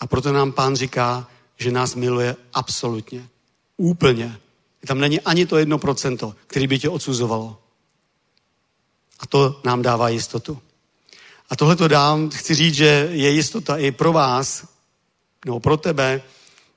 [0.00, 3.28] A proto nám pán říká, že nás miluje absolutně.
[3.76, 4.38] Úplně.
[4.86, 7.58] Tam není ani to jedno procento, který by tě odsuzovalo.
[9.20, 10.62] A to nám dává jistotu.
[11.50, 14.68] A tohle to dám, chci říct, že je jistota i pro vás,
[15.44, 16.22] nebo pro tebe,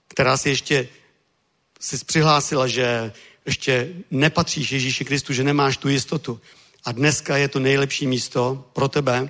[0.07, 0.87] která si ještě
[1.79, 3.13] jsi přihlásila, že
[3.45, 6.41] ještě nepatříš Ježíši Kristu, že nemáš tu jistotu.
[6.85, 9.29] A dneska je to nejlepší místo pro tebe,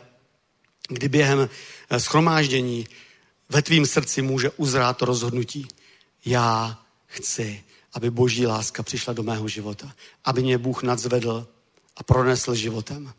[0.88, 1.50] kdy během
[1.90, 2.88] eh, schromáždění
[3.50, 5.68] ve tvým srdci může uzrát to rozhodnutí.
[6.26, 7.64] Já chci,
[7.94, 9.92] aby boží láska přišla do mého života.
[10.26, 11.48] Aby mě Bůh nadzvedl
[11.98, 13.14] a pronesl životem.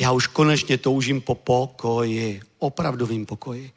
[0.00, 3.72] Já už konečně toužím po pokoji, opravdovým pokoji,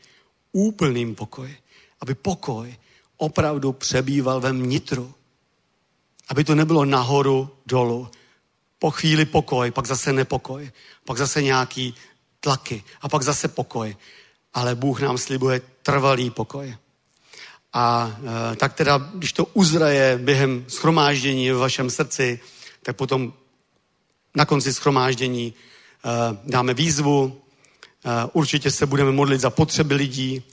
[0.51, 1.57] úplným pokoji.
[2.01, 2.75] Aby pokoj
[3.17, 5.13] opravdu přebýval ve vnitru.
[6.27, 8.07] Aby to nebylo nahoru, dolů.
[8.79, 10.71] Po chvíli pokoj, pak zase nepokoj,
[11.05, 11.95] pak zase nějaký
[12.39, 13.95] tlaky a pak zase pokoj.
[14.53, 16.77] Ale Bůh nám slibuje trvalý pokoj.
[17.73, 18.15] A
[18.53, 22.39] e, tak teda, když to uzraje během schromáždění v vašem srdci,
[22.83, 23.33] tak potom
[24.35, 25.53] na konci schromáždění
[26.43, 27.41] dáme výzvu,
[28.05, 30.43] e, určitě se budeme modlit za potřeby lidí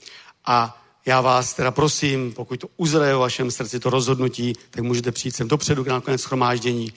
[0.45, 5.11] a já vás teda prosím, pokud to uzraje v vašem srdci, to rozhodnutí, tak můžete
[5.11, 6.93] přijít sem dopředu na konec schromáždění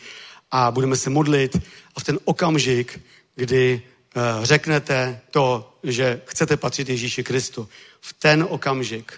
[0.50, 1.56] a budeme se modlit
[1.96, 3.00] a v ten okamžik,
[3.34, 3.82] kdy
[4.16, 7.68] uh, řeknete to, že chcete patřit Ježíši Kristu,
[8.00, 9.12] v ten okamžik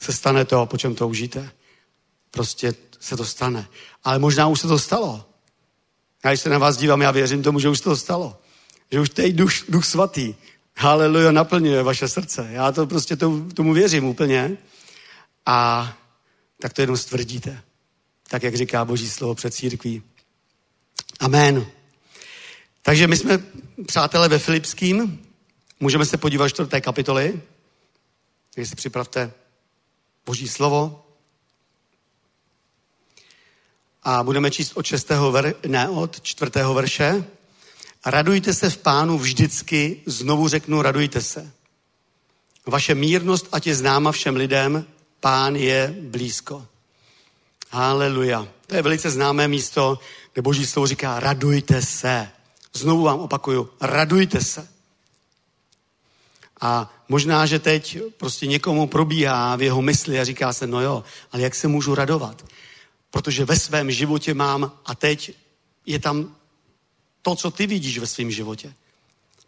[0.00, 1.50] se stane to, po čem toužíte.
[2.30, 3.68] Prostě se to stane.
[4.04, 5.29] Ale možná už se to stalo.
[6.24, 8.38] Já když se na vás dívám, já věřím tomu, že už to stalo.
[8.92, 10.34] Že už teď duch, duch svatý
[10.80, 12.48] haleluja, naplňuje vaše srdce.
[12.50, 14.56] Já to prostě tomu, tomu věřím úplně.
[15.46, 15.92] A
[16.60, 17.62] tak to jenom stvrdíte.
[18.28, 20.02] Tak, jak říká Boží slovo před církví.
[21.20, 21.66] Amen.
[22.82, 23.38] Takže my jsme,
[23.86, 25.26] přátelé, ve Filipským.
[25.80, 27.40] Můžeme se podívat čtvrté kapitoly.
[28.54, 29.32] Takže si připravte
[30.26, 31.06] Boží slovo.
[34.10, 37.24] A budeme číst od šestého ver, ne, od čtvrtého verše.
[38.06, 41.50] Radujte se v pánu vždycky, znovu řeknu, radujte se.
[42.66, 44.84] Vaše mírnost ať je známa všem lidem,
[45.20, 46.66] pán je blízko.
[47.70, 48.48] Haleluja.
[48.66, 49.98] To je velice známé místo,
[50.32, 52.28] kde Boží slovo říká, radujte se.
[52.74, 54.68] Znovu vám opakuju, radujte se.
[56.60, 61.04] A možná, že teď prostě někomu probíhá v jeho mysli a říká se, no jo,
[61.32, 62.42] ale jak se můžu radovat?
[63.10, 65.36] Protože ve svém životě mám a teď
[65.86, 66.36] je tam
[67.22, 68.74] to, co ty vidíš ve svém životě.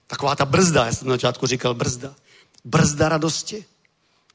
[0.07, 2.15] Taková ta brzda, já jsem na začátku říkal brzda.
[2.65, 3.65] Brzda radosti.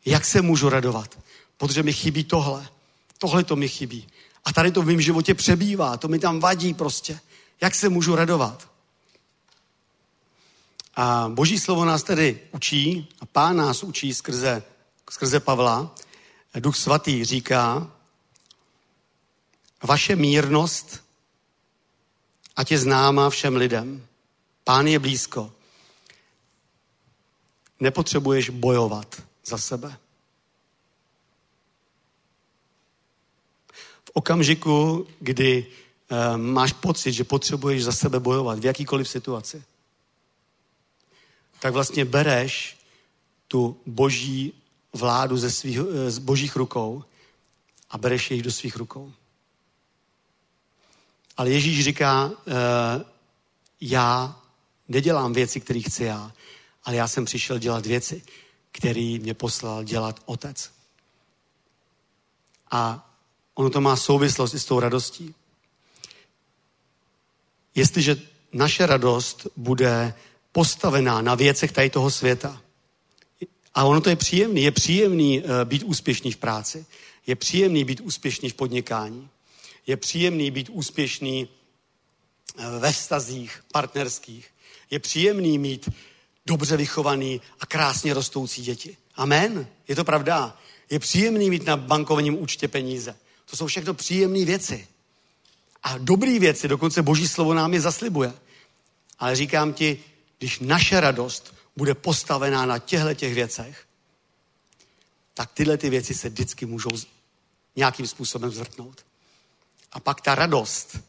[0.06, 1.20] Jak se můžu radovat?
[1.58, 2.70] Protože mi chybí tohle.
[3.18, 4.08] Tohle to mi chybí.
[4.46, 7.20] A tady to v mém životě přebývá, to mi tam vadí prostě.
[7.62, 8.70] Jak se můžu radovat?
[10.96, 14.64] A boží slovo nás tedy učí, a pán nás učí skrze,
[15.10, 15.96] skrze Pavla.
[16.60, 17.92] Duch svatý říká,
[19.84, 21.04] vaše mírnost,
[22.56, 24.08] ať je známa všem lidem.
[24.64, 25.52] Pán je blízko.
[27.80, 29.98] Nepotřebuješ bojovat za sebe.
[34.06, 39.64] V okamžiku, kdy e, máš pocit, že potřebuješ za sebe bojovat v jakýkoliv situaci,
[41.60, 42.78] tak vlastně bereš
[43.48, 44.54] tu boží
[44.94, 47.04] vládu ze svých, eh, z božích rukou
[47.90, 49.14] a bereš jej do svých rukou.
[51.38, 52.54] Ale Ježíš říká, e,
[53.82, 54.40] já
[54.88, 56.32] nedělám věci, které chci já,
[56.84, 58.22] ale já jsem přišel dělat věci,
[58.72, 60.72] které mě poslal dělat otec.
[62.72, 63.10] A
[63.56, 65.36] ono to má souvislost i s tou radostí.
[67.76, 68.22] Jestliže
[68.54, 70.14] naše radost bude
[70.52, 72.62] postavená na věcech tady toho světa,
[73.78, 76.86] a ono to je příjemný, je příjemný eh, být úspěšný v práci,
[77.28, 79.30] je příjemný být úspěšný v podnikání,
[79.88, 81.48] je příjemný být úspěšný
[82.58, 84.48] eh, ve vztazích partnerských,
[84.92, 85.90] je příjemný mít
[86.46, 88.98] dobře vychovaný a krásně rostoucí děti.
[89.16, 89.68] Amen.
[89.88, 90.58] Je to pravda.
[90.90, 93.16] Je příjemný mít na bankovním účtě peníze.
[93.46, 94.88] To jsou všechno příjemné věci.
[95.84, 98.34] A dobré věci, dokonce Boží slovo nám je zaslibuje.
[99.20, 100.04] Ale říkám ti,
[100.38, 103.86] když naše radost bude postavená na těchto těch věcech,
[105.34, 106.90] tak tyhle ty věci se vždycky můžou
[107.76, 109.07] nějakým způsobem zvrtnout.
[109.92, 111.00] A pak ta radost,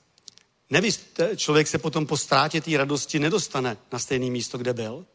[0.70, 1.00] nevíš,
[1.36, 5.06] člověk se potom po ztrátě té radosti nedostane na stejné místo, kde byl,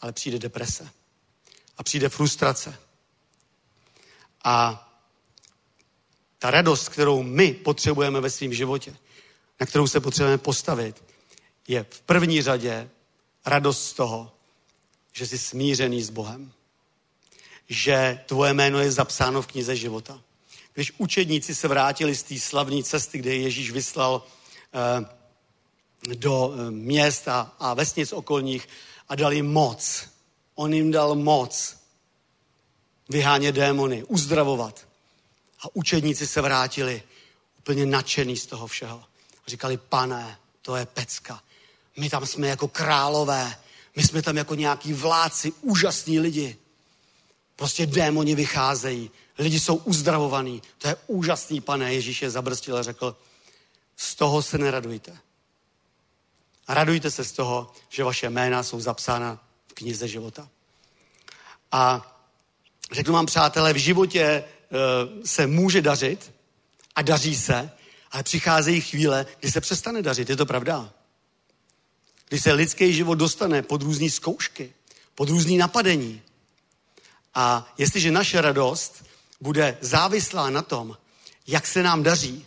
[0.00, 0.90] ale přijde deprese.
[1.76, 2.78] A přijde frustrace.
[4.44, 4.84] A
[6.38, 8.96] ta radost, kterou my potřebujeme ve svém životě,
[9.60, 11.04] na kterou se potřebujeme postavit,
[11.68, 12.90] je v první řadě
[13.46, 14.34] radost z toho,
[15.12, 16.52] že jsi smířený s Bohem.
[17.68, 20.22] Že tvoje jméno je zapsáno v knize života.
[20.78, 24.22] Když učedníci se vrátili z té slavné cesty, kde Ježíš vyslal
[24.74, 28.68] eh, do eh, měst a, vesnic okolních
[29.08, 30.08] a dal jim moc.
[30.54, 31.76] On jim dal moc
[33.08, 34.88] vyhánět démony, uzdravovat.
[35.60, 37.02] A učedníci se vrátili
[37.58, 39.04] úplně nadšený z toho všeho.
[39.46, 41.42] Říkali, pane, to je pecka.
[41.96, 43.56] My tam jsme jako králové,
[43.96, 46.56] my jsme tam jako nějaký vládci, úžasní lidi.
[47.56, 50.62] Prostě démoni vycházejí, lidi jsou uzdravovaní.
[50.78, 51.94] To je úžasný, pane.
[51.94, 53.16] Ježíš je zabrstil a řekl,
[53.96, 55.18] z toho se neradujte.
[56.66, 60.48] A radujte se z toho, že vaše jména jsou zapsána v knize života.
[61.72, 62.14] A
[62.92, 64.44] řeknu vám, přátelé, v životě e,
[65.26, 66.32] se může dařit
[66.94, 67.70] a daří se,
[68.10, 70.30] ale přicházejí chvíle, kdy se přestane dařit.
[70.30, 70.92] Je to pravda?
[72.28, 74.72] Kdy se lidský život dostane pod různé zkoušky,
[75.14, 76.22] pod různý napadení.
[77.34, 79.04] A jestliže naše radost
[79.40, 80.96] bude závislá na tom,
[81.46, 82.46] jak se nám daří,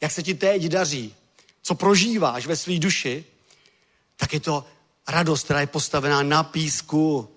[0.00, 1.14] jak se ti teď daří,
[1.62, 3.24] co prožíváš ve své duši,
[4.16, 4.64] tak je to
[5.08, 7.28] radost, která je postavená na písku.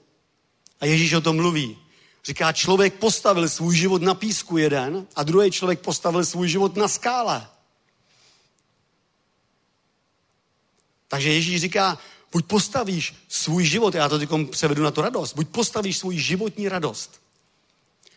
[0.79, 1.77] A Ježíš o tom mluví.
[2.25, 6.87] Říká, člověk postavil svůj život na písku jeden a druhý člověk postavil svůj život na
[6.87, 7.47] skále.
[11.07, 11.97] Takže Ježíš říká,
[12.31, 16.69] buď postavíš svůj život, já to teď převedu na to radost, buď postavíš svůj životní
[16.69, 17.21] radost,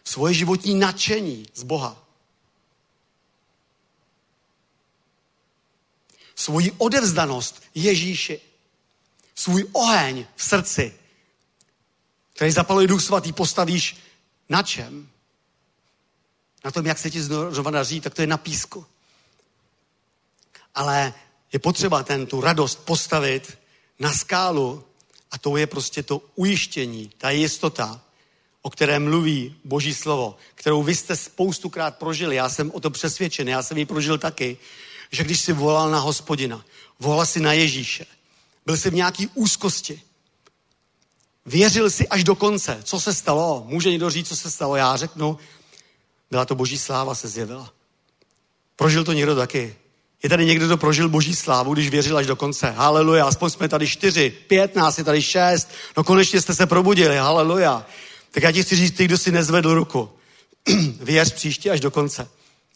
[0.09, 1.93] svoje životní nadšení z Boha,
[6.35, 8.41] svoji odevzdanost Ježíši,
[9.35, 10.99] svůj oheň v srdci,
[12.33, 13.97] který zapaluje Duch Svatý, postavíš
[14.49, 15.09] na čem?
[16.65, 18.87] Na tom, jak se ti znovu daří, tak to je na písku.
[20.75, 21.15] Ale
[21.53, 23.59] je potřeba ten, tu radost postavit
[23.99, 24.85] na skálu
[25.31, 28.01] a to je prostě to ujištění, ta jistota,
[28.63, 32.37] o které mluví Boží slovo, kterou vy jste spoustukrát prožili.
[32.37, 34.57] Já jsem o to přesvědčen, já jsem ji prožil taky,
[35.11, 36.65] že když si volal na hospodina,
[37.01, 38.07] volal si na Ježíše,
[38.67, 40.03] byl jsi v nějaký úzkosti,
[41.47, 42.81] věřil si až do konce.
[42.85, 43.65] Co se stalo?
[43.67, 44.77] Může někdo říct, co se stalo?
[44.77, 45.39] Já řeknu,
[46.31, 47.73] byla to boží sláva se zjevila.
[48.77, 49.77] Prožil to někdo taky.
[50.23, 52.71] Je tady někdo, kdo prožil boží slávu, když věřil až do konce.
[52.71, 55.69] Haleluja, aspoň jsme tady čtyři, pět nás je tady šest.
[55.97, 57.87] No konečně jste se probudili, haleluja.
[58.31, 60.13] Tak já ti chci říct, ty, kdo si nezvedl ruku,
[61.01, 62.29] věř příště až do konce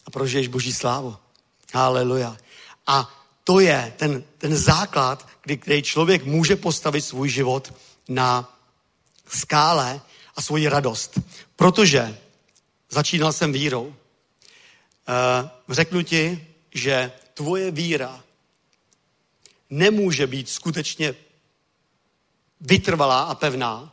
[0.07, 1.17] a prožiješ boží slávu.
[1.75, 2.37] Haleluja.
[2.87, 7.75] A to je ten, ten základ, kdy, kdy člověk může postavit svůj život
[8.09, 8.59] na
[9.29, 10.01] skále
[10.37, 11.19] a svoji radost.
[11.57, 12.19] Protože
[12.91, 13.87] začínal jsem vírou.
[13.87, 13.95] Uh,
[15.69, 18.25] řeknu ti, že tvoje víra
[19.71, 21.15] nemůže být skutečně
[22.61, 23.92] vytrvalá a pevná,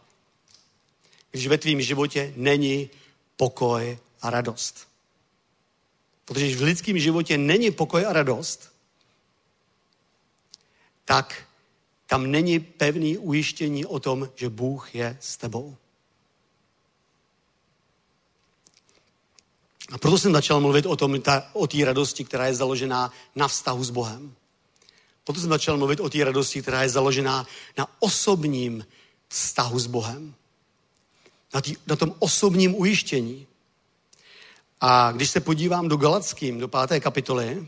[1.31, 2.89] když ve tvém životě není
[3.37, 4.87] pokoj a radost.
[6.25, 8.73] Protože když v lidském životě není pokoj a radost,
[11.05, 11.43] tak
[12.05, 15.77] tam není pevný ujištění o tom, že Bůh je s tebou.
[19.91, 23.47] A proto jsem začal mluvit o tom, ta, o té radosti, která je založená na
[23.47, 24.35] vztahu s Bohem.
[25.23, 28.85] Proto jsem začal mluvit o té radosti, která je založená na osobním
[29.27, 30.35] vztahu s Bohem.
[31.53, 33.47] Na, tý, na tom osobním ujištění.
[34.81, 37.67] A když se podívám do Galackým, do páté kapitoly,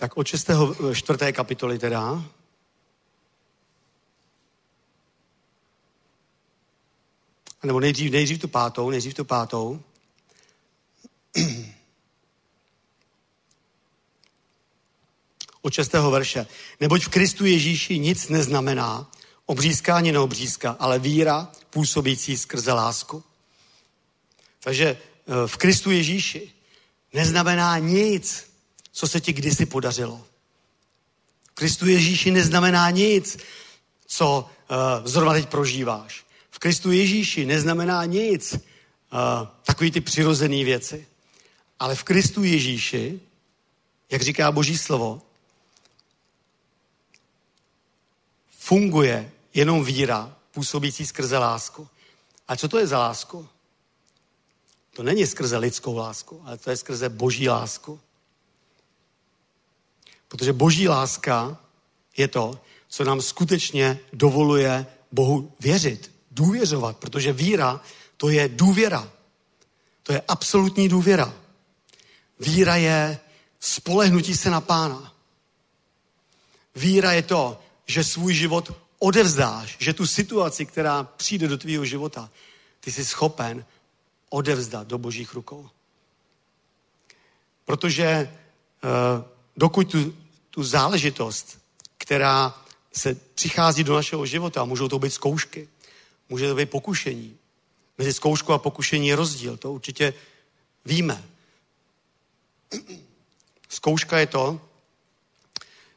[0.00, 0.50] Tak od 6.
[0.92, 1.32] 4.
[1.32, 2.24] kapitoly teda.
[7.62, 9.80] Nebo nejdřív, nejdřív tu pátou, nejdřív tu pátou.
[15.62, 15.92] Od 6.
[15.92, 16.46] verše.
[16.80, 19.10] Neboť v Kristu Ježíši nic neznamená
[19.46, 23.22] obřízkání neobřízka, ale víra působící skrze lásku.
[24.60, 24.96] Takže eh,
[25.46, 26.52] v Kristu Ježíši
[27.12, 28.50] neznamená nic,
[28.92, 30.26] co se ti kdysi podařilo.
[31.54, 33.38] Kristu Ježíši neznamená nic,
[34.06, 36.24] co uh, zrovna teď prožíváš.
[36.50, 38.58] V Kristu Ježíši neznamená nic, uh,
[39.64, 41.06] takový ty přirozené věci.
[41.80, 43.20] Ale v Kristu Ježíši,
[44.10, 45.22] jak říká Boží slovo,
[48.58, 51.88] funguje jenom víra, působící skrze lásku.
[52.48, 53.48] A co to je za lásku?
[54.90, 58.00] To není skrze lidskou lásku, ale to je skrze boží lásku.
[60.28, 61.58] Protože boží láska
[62.16, 67.80] je to, co nám skutečně dovoluje Bohu věřit, důvěřovat, protože víra
[68.16, 69.12] to je důvěra.
[70.02, 71.34] To je absolutní důvěra.
[72.40, 73.18] Víra je
[73.60, 75.14] spolehnutí se na pána.
[76.74, 82.30] Víra je to, že svůj život odevzdáš, že tu situaci, která přijde do tvýho života,
[82.80, 83.64] ty jsi schopen
[84.28, 85.68] odevzdat do božích rukou.
[87.64, 88.30] Protože
[88.84, 89.24] uh,
[89.56, 90.14] dokud tu,
[90.50, 91.58] tu záležitost,
[91.98, 95.68] která se přichází do našeho života, můžou to být zkoušky,
[96.28, 97.36] může to být pokušení.
[97.98, 100.14] Mezi zkouškou a pokušení je rozdíl, to určitě
[100.84, 101.24] víme.
[103.68, 104.60] Zkouška je to,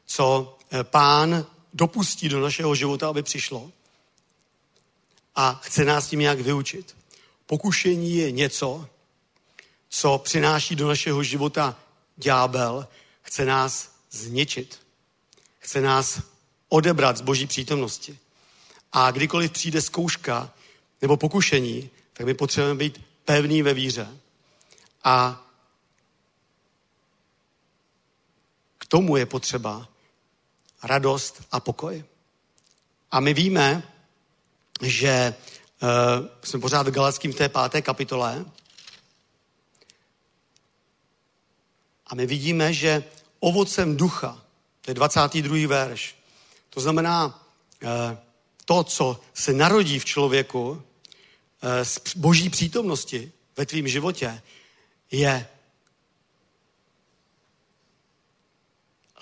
[0.06, 3.72] co eh, pán dopustí do našeho života, aby přišlo
[5.34, 6.96] a chce nás tím nějak vyučit.
[7.46, 8.88] Pokušení je něco,
[9.88, 11.80] co přináší do našeho života
[12.16, 12.88] ďábel,
[13.22, 14.80] chce nás zničit.
[15.58, 16.20] Chce nás
[16.68, 18.18] odebrat z boží přítomnosti.
[18.92, 20.52] A kdykoliv přijde zkouška
[21.02, 24.08] nebo pokušení, tak my potřebujeme být pevný ve víře.
[25.04, 25.43] A
[28.94, 29.88] tomu je potřeba
[30.82, 32.04] radost a pokoj.
[33.10, 33.82] A my víme,
[34.82, 35.34] že
[35.82, 35.88] uh,
[36.44, 38.44] jsme pořád v Galackým v té páté kapitole
[42.06, 43.04] a my vidíme, že
[43.40, 44.42] ovocem ducha,
[44.80, 45.68] to je 22.
[45.68, 46.14] verš,
[46.70, 47.26] to znamená
[47.82, 47.90] uh,
[48.64, 50.78] to, co se narodí v člověku uh,
[51.82, 54.42] z boží přítomnosti ve tvém životě,
[55.10, 55.48] je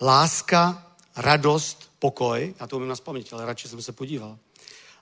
[0.03, 0.87] láska,
[1.17, 4.39] radost, pokoj, já to umím na paměť, ale radši jsem se podíval.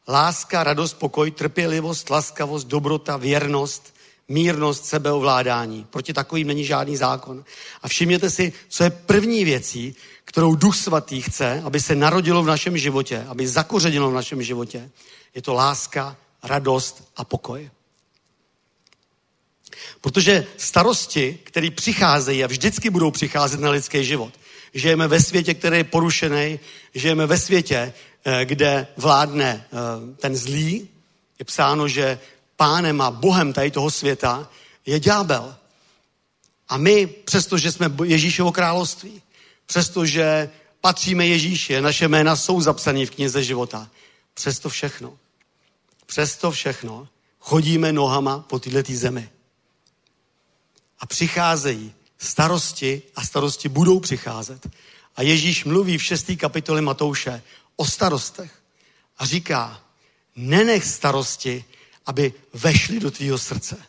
[0.09, 3.95] Láska, radost, pokoj, trpělivost, laskavost, dobrota, věrnost,
[4.29, 5.87] mírnost, sebeovládání.
[5.91, 7.45] Proti takovým není žádný zákon.
[7.83, 9.95] A všimněte si, co je první věcí,
[10.25, 14.91] kterou Duch Svatý chce, aby se narodilo v našem životě, aby zakořenilo v našem životě.
[15.35, 17.71] Je to láska, radost a pokoj.
[20.01, 24.40] Protože starosti, které přicházejí a vždycky budou přicházet na lidský život,
[24.75, 26.61] žijeme ve světě, který je porušený,
[26.95, 27.93] žijeme ve světě,
[28.25, 30.89] eh, kde vládne eh, ten zlý.
[31.39, 32.19] Je psáno, že
[32.57, 34.51] pánem a bohem tady toho světa
[34.87, 35.57] je ďábel.
[36.69, 39.23] A my, přestože jsme Ježíšovo království,
[39.67, 40.51] přestože
[40.81, 43.91] patříme Ježíši, naše jména jsou zapsané v knize života,
[44.35, 45.19] přesto všechno,
[46.07, 47.09] přesto všechno
[47.41, 49.31] chodíme nohama po této zemi.
[51.01, 54.71] A přicházejí starosti a starosti budou přicházet.
[55.17, 56.31] A Ježíš mluví v 6.
[56.37, 57.43] kapitole Matouše
[57.77, 58.53] o starostech
[59.19, 59.81] a říká,
[60.37, 61.65] nenech starosti,
[62.07, 63.83] aby vešli do tvýho srdce.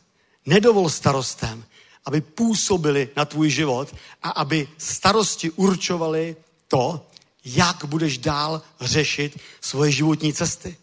[0.45, 1.65] Nedovol starostem,
[2.05, 6.35] aby působili na tvůj život a aby starosti určovali
[6.67, 7.07] to,
[7.45, 10.77] jak budeš dál řešit svoje životní cesty.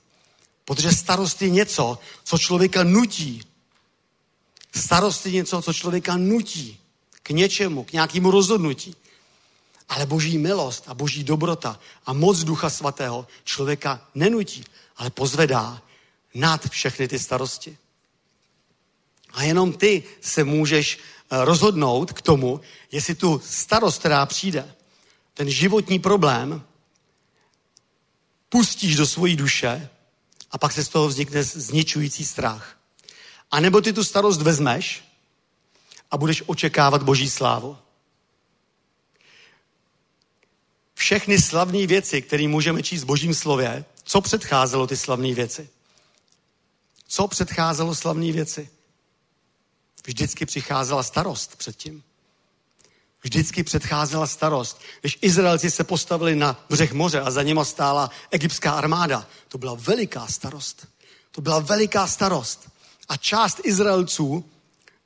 [0.65, 3.43] Protože starost je něco, co člověka nutí.
[4.75, 6.79] Starost je něco, co člověka nutí
[7.29, 8.97] k něčemu, k nějakému rozhodnutí.
[9.89, 14.65] Ale boží milost a boží dobrota a moc ducha svatého člověka nenutí,
[14.97, 15.83] ale pozvedá
[16.35, 17.79] nad všechny ty starosti.
[19.33, 22.61] A jenom ty se můžeš eh, rozhodnout k tomu,
[22.93, 24.75] jestli tu starost, která přijde,
[25.35, 26.65] ten životní problém,
[28.49, 29.89] pustíš do svojí duše
[30.51, 32.77] a pak se z toho vznikne zničující strach.
[33.51, 35.08] A nebo ty tu starost vezmeš
[36.11, 37.77] a budeš očekávat boží slávu.
[40.95, 45.69] Všechny slavné věci, které můžeme číst v božím slově, co předcházelo ty slavné věci?
[47.09, 48.69] Co předcházelo slavné věci?
[50.07, 52.03] Vždycky přicházela starost předtím.
[53.23, 54.81] Vždycky předcházela starost.
[55.01, 59.75] Když Izraelci se postavili na břeh moře a za něma stála egyptská armáda, to byla
[59.75, 60.89] veliká starost.
[61.31, 62.69] To byla veliká starost.
[63.09, 64.45] A část Izraelců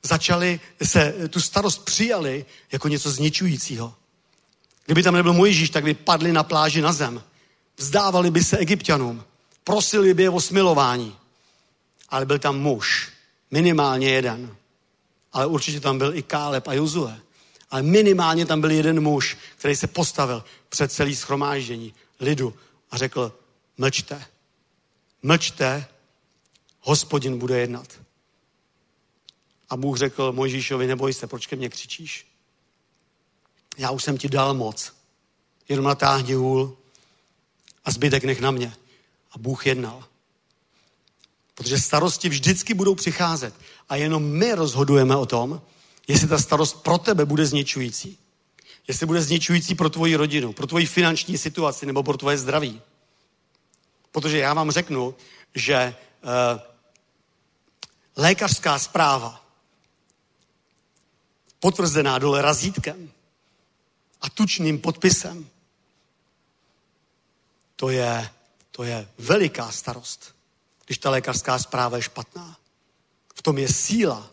[0.03, 3.95] začali se, tu starost přijali jako něco zničujícího.
[4.85, 7.23] Kdyby tam nebyl Mojžíš, tak by padli na pláži na zem.
[7.77, 9.25] Vzdávali by se egyptianům.
[9.65, 11.17] Prosili by je o smilování.
[12.09, 13.09] Ale byl tam muž.
[13.51, 14.57] Minimálně jeden.
[15.33, 17.21] Ale určitě tam byl i Káleb a Jozue.
[17.71, 22.55] Ale minimálně tam byl jeden muž, který se postavil před celý schromáždění lidu
[22.91, 23.33] a řekl,
[23.79, 24.25] mlčte.
[25.23, 25.87] Mlčte,
[26.81, 27.89] hospodin bude jednat.
[29.73, 32.27] A Bůh řekl Mojžíšovi, neboj se, proč ke mně křičíš?
[33.79, 34.93] Já už jsem ti dal moc.
[35.69, 36.77] Jenom natáhni hůl
[37.85, 38.75] a zbytek nech na mě.
[39.31, 40.05] A Bůh jednal.
[41.55, 43.55] Protože starosti vždycky budou přicházet.
[43.89, 45.63] A jenom my rozhodujeme o tom,
[46.09, 48.19] jestli ta starost pro tebe bude zničující.
[48.89, 52.81] Jestli bude zničující pro tvoji rodinu, pro tvoji finanční situaci nebo pro tvoje zdraví.
[54.11, 55.15] Protože já vám řeknu,
[55.55, 56.61] že uh,
[58.17, 59.42] lékařská zpráva,
[61.63, 63.11] potvrzená dole razítkem
[64.21, 65.47] a tučným podpisem,
[67.77, 68.31] to je,
[68.71, 70.35] to je veliká starost,
[70.87, 72.57] když ta lékařská zpráva je špatná.
[73.35, 74.31] V tom je síla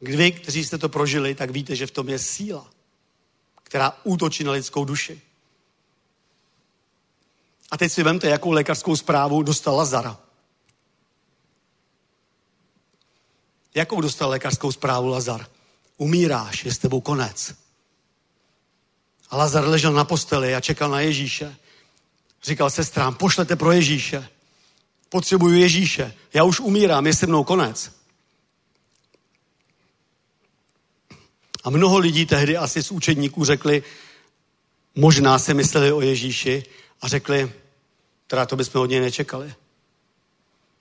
[0.00, 2.70] vy, kteří jste to prožili, tak víte, že v tom je síla,
[3.62, 5.20] která útočí na lidskou duši.
[7.70, 10.20] A teď si vemte, jakou lékařskou zprávu dostal Lazara.
[13.74, 15.57] Jakou dostal lékařskou zprávu Lazar?
[15.98, 17.54] Umíráš, je s tebou konec.
[19.30, 21.56] A Lazar ležel na posteli a čekal na Ježíše.
[22.42, 24.28] Říkal sestrám, pošlete pro Ježíše.
[25.08, 26.14] Potřebuju Ježíše.
[26.34, 27.92] Já už umírám, je se mnou konec.
[31.64, 33.82] A mnoho lidí tehdy asi z učedníků řekli,
[34.94, 36.64] možná se mysleli o Ježíši
[37.00, 37.52] a řekli,
[38.26, 39.54] teda to bychom od něj nečekali.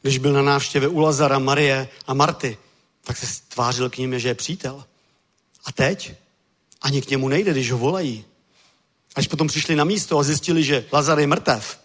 [0.02, 2.58] Když byl na návštěvě u Lazara, Marie a Marty,
[3.04, 4.86] tak se tvářil k ním, že je přítel.
[5.68, 6.14] A teď
[6.82, 8.26] ani k němu nejde, když ho volají.
[9.16, 11.80] Až potom přišli na místo a zjistili, že Lazar je mrtev.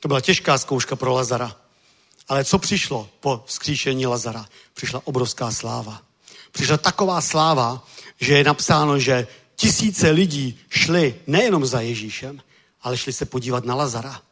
[0.00, 1.56] To byla těžká zkouška pro Lazara.
[2.28, 4.46] Ale co přišlo po vzkříšení Lazara?
[4.74, 6.02] Přišla obrovská sláva.
[6.52, 7.86] Přišla taková sláva,
[8.20, 12.42] že je napsáno, že tisíce lidí šli nejenom za Ježíšem,
[12.82, 14.22] ale šli se podívat na Lazara.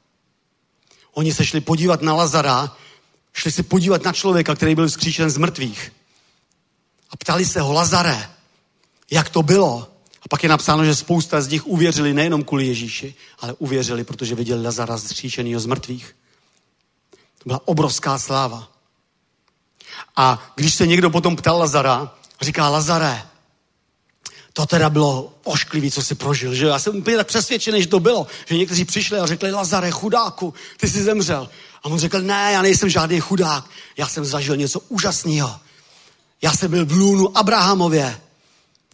[1.12, 2.76] Oni se šli podívat na Lazara,
[3.32, 5.92] šli se podívat na člověka, který byl vzkříšen z mrtvých.
[7.10, 8.30] A ptali se ho, Lazare,
[9.10, 9.88] jak to bylo?
[10.22, 14.34] A pak je napsáno, že spousta z nich uvěřili nejenom kvůli Ježíši, ale uvěřili, protože
[14.34, 16.16] viděli Lazara zkříšenýho z mrtvých.
[17.38, 18.72] To byla obrovská sláva.
[20.16, 23.22] A když se někdo potom ptal Lazara, říká Lazare,
[24.52, 28.00] to teda bylo ošklivý, co si prožil, že já jsem úplně tak přesvědčený, že to
[28.00, 31.48] bylo, že někteří přišli a řekli, Lazare, chudáku, ty jsi zemřel.
[31.82, 33.64] A on řekl, ne, já nejsem žádný chudák,
[33.96, 35.60] já jsem zažil něco úžasného.
[36.42, 38.20] Já jsem byl v lůnu Abrahamově.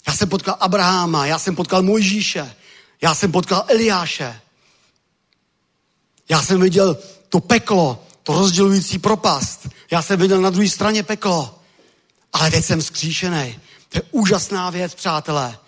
[0.06, 2.54] Já jsem potkal Abrahama, já jsem potkal Mojžíše,
[3.02, 4.40] já jsem potkal Eliáše.
[6.28, 9.68] Já jsem viděl to peklo, to rozdělující propast.
[9.90, 11.58] Já jsem viděl na druhé straně peklo.
[12.32, 13.58] Ale teď jsem skříšený.
[13.88, 15.58] To je úžasná věc, přátelé.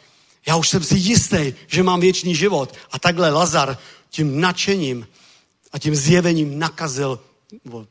[0.47, 2.75] Já už jsem si jistý, že mám věčný život.
[2.91, 3.79] A takhle Lazar
[4.11, 5.07] tím nadšením
[5.73, 7.21] a tím zjevením nakazil,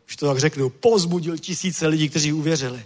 [0.08, 2.86] už to tak řeknu, pozbudil tisíce lidí, kteří uvěřili.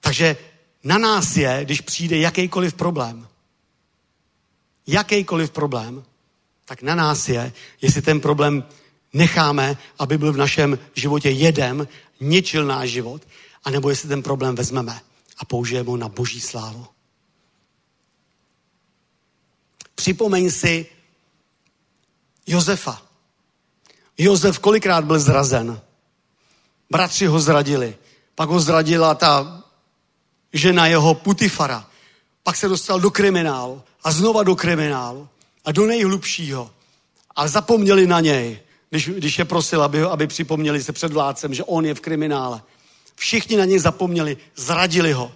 [0.00, 0.36] Takže
[0.84, 3.28] na nás je, když přijde jakýkoliv problém,
[4.86, 6.04] jakýkoliv problém,
[6.64, 8.64] tak na nás je, jestli ten problém
[9.12, 11.88] necháme, aby byl v našem životě jedem,
[12.20, 13.22] ničil náš život,
[13.64, 15.00] anebo jestli ten problém vezmeme
[15.38, 16.86] a použijeme ho na boží slávu.
[19.94, 20.86] Připomeň si
[22.46, 23.02] Josefa.
[24.18, 25.80] Josef kolikrát byl zrazen.
[26.90, 27.96] Bratři ho zradili.
[28.34, 29.62] Pak ho zradila ta
[30.52, 31.86] žena jeho Putifara.
[32.42, 35.28] Pak se dostal do kriminálu a znova do kriminálu
[35.64, 36.70] a do nejhlubšího.
[37.36, 38.60] A zapomněli na něj,
[38.90, 42.62] když, když je prosil, aby, aby připomněli se před vládcem, že on je v kriminále.
[43.14, 45.32] Všichni na něj zapomněli, zradili ho.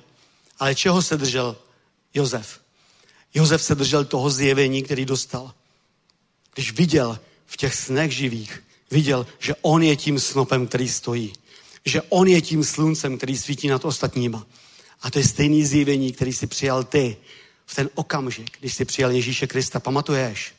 [0.58, 1.56] Ale čeho se držel
[2.14, 2.60] Jozef?
[3.34, 5.52] Jozef se držel toho zjevení, který dostal.
[6.54, 11.32] Když viděl v těch snech živých, viděl, že on je tím snopem, který stojí.
[11.84, 14.47] Že on je tím sluncem, který svítí nad ostatníma.
[15.03, 17.16] A to je stejný zjevení, který si přijal ty
[17.66, 19.80] v ten okamžik, když si přijal Ježíše Krista.
[19.80, 20.55] Pamatuješ?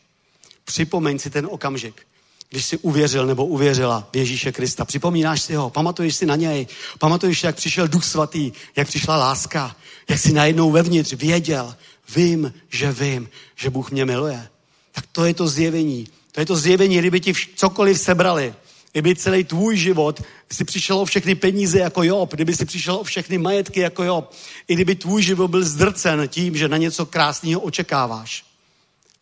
[0.65, 2.07] Připomeň si ten okamžik,
[2.49, 4.85] když jsi uvěřil nebo uvěřila v Ježíše Krista.
[4.85, 6.67] Připomínáš si ho, pamatuješ si na něj,
[6.99, 9.75] pamatuješ, jak přišel Duch Svatý, jak přišla láska,
[10.09, 11.75] jak si najednou vevnitř věděl,
[12.15, 14.47] vím, že vím, že Bůh mě miluje.
[14.91, 16.07] Tak to je to zjevení.
[16.39, 18.53] Je to zjevení, kdyby ti cokoliv sebrali,
[18.91, 20.21] kdyby celý tvůj život
[20.51, 24.33] si přišel o všechny peníze jako Job, kdyby si přišel o všechny majetky jako Job,
[24.67, 28.45] i kdyby tvůj život byl zdrcen tím, že na něco krásného očekáváš.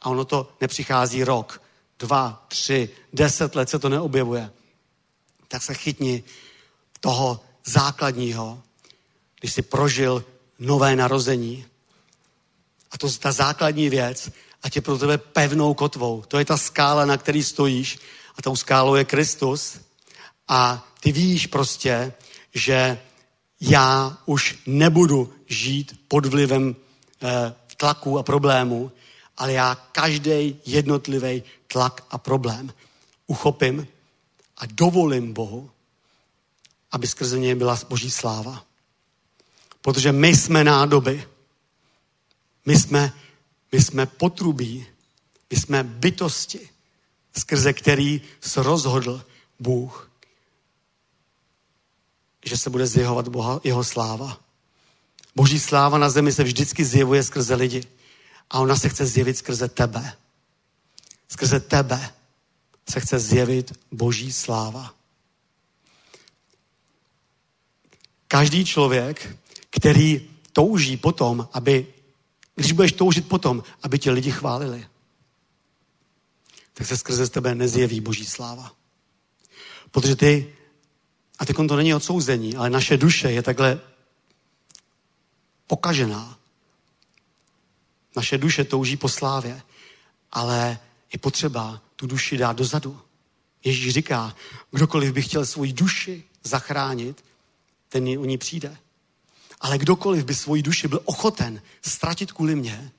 [0.01, 1.61] A ono to nepřichází rok,
[1.99, 4.51] dva, tři, deset let se to neobjevuje.
[5.47, 6.23] Tak se chytni
[6.99, 8.61] toho základního,
[9.39, 10.25] když jsi prožil
[10.59, 11.65] nové narození.
[12.91, 14.29] A to ta základní věc,
[14.63, 16.23] a je pro tebe pevnou kotvou.
[16.27, 17.99] To je ta skála, na který stojíš
[18.37, 19.79] a tou skálou je Kristus.
[20.47, 22.13] A ty víš prostě,
[22.53, 22.99] že
[23.61, 26.75] já už nebudu žít pod vlivem
[27.21, 28.91] eh, tlaku a problémů,
[29.37, 32.73] ale já každý jednotlivý tlak a problém
[33.27, 33.87] uchopím
[34.57, 35.71] a dovolím Bohu,
[36.91, 38.63] aby skrze něj byla boží sláva.
[39.81, 41.27] Protože my jsme nádoby.
[42.65, 43.13] My jsme,
[43.71, 44.85] my jsme potrubí.
[45.51, 46.69] My jsme bytosti,
[47.37, 49.25] skrze který se rozhodl
[49.59, 50.11] Bůh,
[52.45, 54.39] že se bude zjevovat Boha, jeho sláva.
[55.35, 57.83] Boží sláva na zemi se vždycky zjevuje skrze lidi.
[58.49, 60.13] A ona se chce zjevit skrze tebe.
[61.27, 62.13] Skrze tebe
[62.89, 64.93] se chce zjevit Boží sláva.
[68.27, 69.37] Každý člověk,
[69.69, 71.87] který touží potom, aby,
[72.57, 74.87] když budeš toužit potom, aby tě lidi chválili,
[76.73, 78.71] tak se skrze tebe nezjeví Boží sláva.
[79.91, 80.55] Protože ty,
[81.39, 83.79] a teď to není odsouzení, ale naše duše je takhle
[85.67, 86.37] pokažená.
[88.15, 89.61] Naše duše touží po slávě,
[90.31, 90.79] ale
[91.13, 93.01] je potřeba tu duši dát dozadu.
[93.63, 94.35] Ježíš říká,
[94.71, 97.25] kdokoliv by chtěl svoji duši zachránit,
[97.89, 98.77] ten o ní přijde.
[99.61, 102.91] Ale kdokoliv by svoji duši byl ochoten ztratit kvůli mně,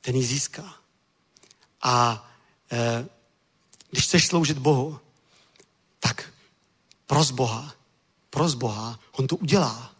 [0.00, 0.74] ten ji získá.
[1.82, 2.28] A
[2.72, 3.06] e,
[3.90, 5.00] když chceš sloužit Bohu,
[6.00, 6.32] tak
[7.06, 7.74] pros Boha,
[8.30, 9.94] pros Boha, on to udělá,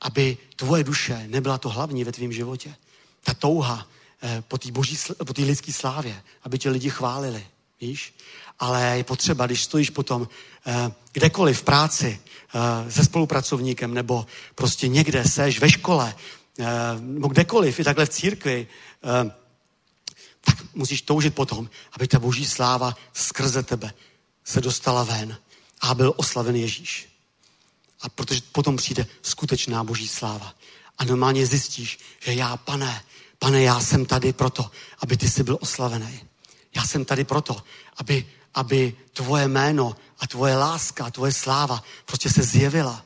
[0.00, 2.74] aby tvoje duše nebyla to hlavní ve tvém životě.
[3.24, 3.86] Ta touha
[4.24, 4.72] Eh, po té
[5.24, 7.46] po lidské slávě, aby tě lidi chválili,
[7.82, 8.14] víš?
[8.58, 10.28] Ale je potřeba, když stojíš potom
[10.66, 16.14] eh, kdekoliv v práci eh, se spolupracovníkem nebo prostě někde seš ve škole
[17.00, 18.66] nebo kdekoliv, i takhle v církvi,
[20.40, 23.92] tak musíš toužit potom, aby ta boží sláva skrze tebe
[24.44, 25.36] se dostala ven
[25.80, 27.08] a byl oslaven Ježíš.
[28.00, 30.54] A protože potom přijde skutečná boží sláva.
[30.98, 33.02] A normálně zjistíš, že já, pane,
[33.42, 36.20] Pane, já jsem tady proto, aby ty jsi byl oslavený.
[36.74, 37.56] Já jsem tady proto,
[37.96, 43.04] aby, aby tvoje jméno a tvoje láska a tvoje sláva prostě se zjevila.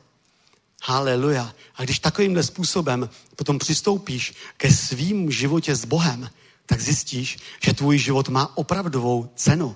[0.83, 1.53] Haleluja.
[1.75, 6.29] A když takovýmhle způsobem potom přistoupíš ke svým životě s Bohem,
[6.65, 9.75] tak zjistíš, že tvůj život má opravdovou cenu.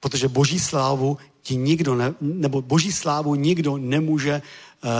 [0.00, 4.42] Protože boží slávu ti nikdo, ne, nebo boží slávu nikdo nemůže
[4.84, 4.90] uh,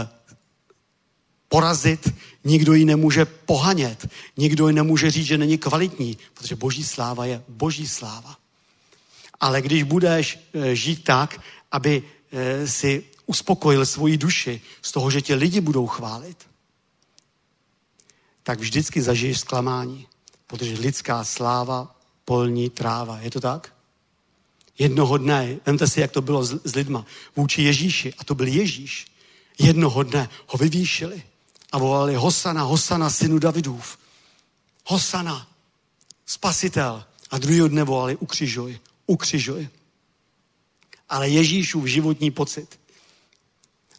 [1.49, 2.15] porazit,
[2.45, 7.43] nikdo ji nemůže pohanět, nikdo ji nemůže říct, že není kvalitní, protože boží sláva je
[7.49, 8.37] boží sláva.
[9.41, 11.41] Ale když budeš eh, žít tak,
[11.73, 16.37] aby eh, si uspokojil svoji duši z toho, že tě lidi budou chválit,
[18.43, 20.07] tak vždycky zažiješ zklamání,
[20.47, 23.19] protože lidská sláva polní tráva.
[23.21, 23.75] Je to tak?
[24.79, 28.47] Jednoho dne, vemte si, jak to bylo s, s lidma, vůči Ježíši, a to byl
[28.47, 29.07] Ježíš,
[29.59, 31.23] jednoho dne ho vyvýšili
[31.75, 33.99] a volali Hosana, Hosana, synu Davidův.
[34.87, 35.49] Hosana,
[36.27, 37.05] spasitel.
[37.31, 39.69] A druhého dne volali ukřižuj, ukřižuj.
[41.09, 42.81] Ale Ježíšův životní pocit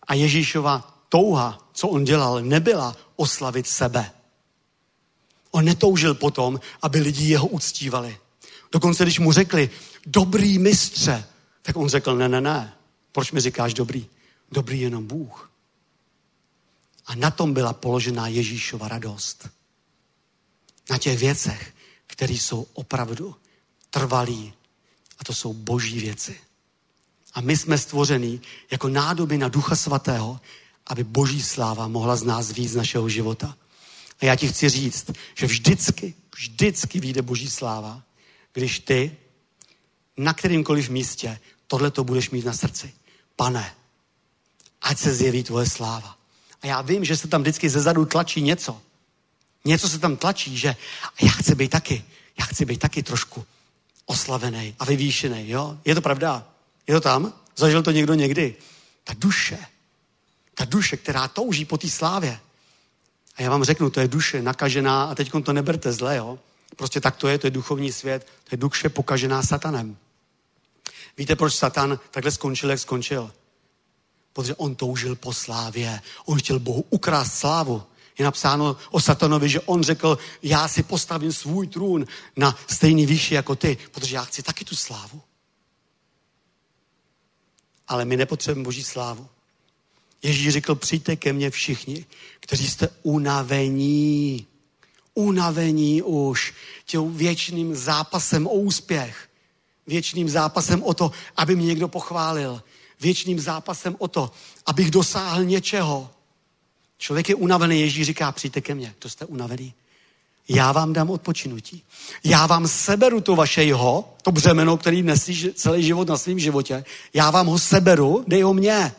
[0.07, 4.11] a Ježíšova touha, co on dělal, nebyla oslavit sebe.
[5.51, 8.17] On netoužil potom, aby lidi jeho uctívali.
[8.71, 9.69] Dokonce, když mu řekli,
[10.05, 11.26] dobrý mistře,
[11.61, 12.73] tak on řekl, ne, ne, ne,
[13.11, 14.07] proč mi říkáš dobrý?
[14.51, 15.54] Dobrý jenom Bůh.
[17.05, 19.49] A na tom byla položená Ježíšova radost.
[20.89, 21.73] Na těch věcech,
[22.07, 23.35] které jsou opravdu
[23.89, 24.53] trvalý.
[25.19, 26.39] A to jsou boží věci.
[27.33, 28.41] A my jsme stvoření
[28.71, 30.39] jako nádoby na Ducha Svatého,
[30.87, 33.57] aby boží sláva mohla z nás víc z našeho života.
[34.19, 38.03] A já ti chci říct, že vždycky, vždycky vyjde boží sláva,
[38.53, 39.17] když ty
[40.17, 42.93] na kterýmkoliv místě tohle to budeš mít na srdci.
[43.36, 43.75] Pane,
[44.82, 46.14] ať se zjeví tvoje sláva.
[46.66, 48.82] A já vím, že se tam vždycky zezadu tlačí něco.
[49.66, 50.75] Něco se tam tlačí, že
[51.21, 52.04] já chci být taky,
[52.39, 53.46] já chci být taky trošku
[54.05, 55.78] oslavený a vyvýšený, jo?
[55.86, 56.47] Je to pravda?
[56.87, 57.33] Je to tam?
[57.55, 58.55] Zažil to někdo někdy?
[59.04, 59.58] Ta duše,
[60.54, 62.39] ta duše, která touží po té slávě.
[63.36, 66.39] A já vám řeknu, to je duše nakažená a teď to neberte zle, jo?
[66.75, 69.97] Prostě tak to je, to je duchovní svět, to je duše pokažená satanem.
[71.17, 73.32] Víte, proč Satan takhle skončil, jak skončil?
[74.36, 76.01] Protože on toužil po slávě.
[76.25, 77.83] On chtěl Bohu ukrást slávu.
[78.20, 82.05] Je napsáno o Satanovi, že on řekl, já si postavím svůj trůn
[82.37, 85.21] na stejný výši jako ty, protože já chci taky tu slávu.
[87.87, 89.28] Ale my nepotřebujeme boží slávu.
[90.24, 92.05] Ježíš řekl, přijďte ke mně všichni,
[92.39, 94.47] kteří jste unavení.
[95.13, 96.53] Unavení už
[96.86, 99.29] tím věčným zápasem o úspěch
[99.87, 102.63] věčným zápasem o to, aby mě někdo pochválil.
[103.01, 104.32] Věčným zápasem o to,
[104.66, 106.09] abych dosáhl něčeho.
[106.97, 109.74] Člověk je unavený, Ježíš říká, přijďte ke mně, to jste unavený.
[110.50, 111.84] Já vám dám odpočinutí.
[112.24, 116.86] Já vám seberu to vaše jeho, to břemeno, který nesí celý život na svém životě.
[117.13, 118.96] Já vám ho seberu, dej ho mně.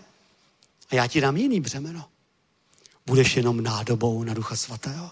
[0.90, 2.05] A já ti dám jiný břemeno.
[3.06, 5.10] Budeš jenom nádobou na Ducha Svatého.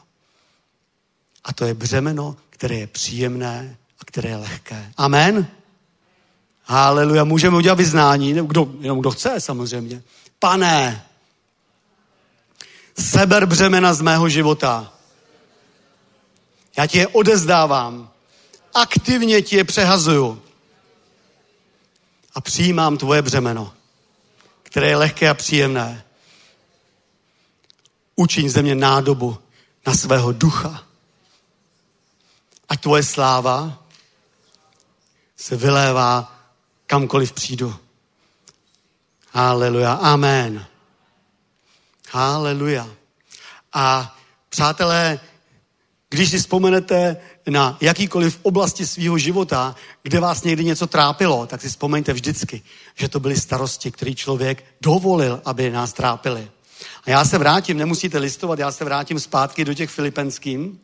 [1.44, 4.92] A to je břemeno, které je příjemné a které je lehké.
[4.96, 5.46] Amen.
[6.64, 10.02] Haleluja, můžeme udělat vyznání, kdo, jenom kdo chce samozřejmě.
[10.38, 11.06] Pane,
[12.98, 14.92] seber břemena z mého života.
[16.76, 18.10] Já ti je odezdávám.
[18.74, 20.42] Aktivně ti je přehazuju.
[22.34, 23.74] A přijímám tvoje břemeno,
[24.62, 26.04] které je lehké a příjemné.
[28.16, 29.38] Učiň ze mě nádobu
[29.86, 30.84] na svého ducha.
[32.68, 33.84] Ať tvoje sláva
[35.36, 36.33] se vylévá
[36.86, 37.76] kamkoliv přijdu.
[39.30, 39.92] Haleluja.
[39.92, 40.66] Amen.
[42.10, 42.88] Haleluja.
[43.72, 44.16] A
[44.48, 45.20] přátelé,
[46.08, 47.16] když si vzpomenete
[47.48, 52.62] na jakýkoliv oblasti svého života, kde vás někdy něco trápilo, tak si vzpomeňte vždycky,
[52.94, 56.50] že to byly starosti, které člověk dovolil, aby nás trápili.
[57.04, 60.80] A já se vrátím, nemusíte listovat, já se vrátím zpátky do těch filipenským.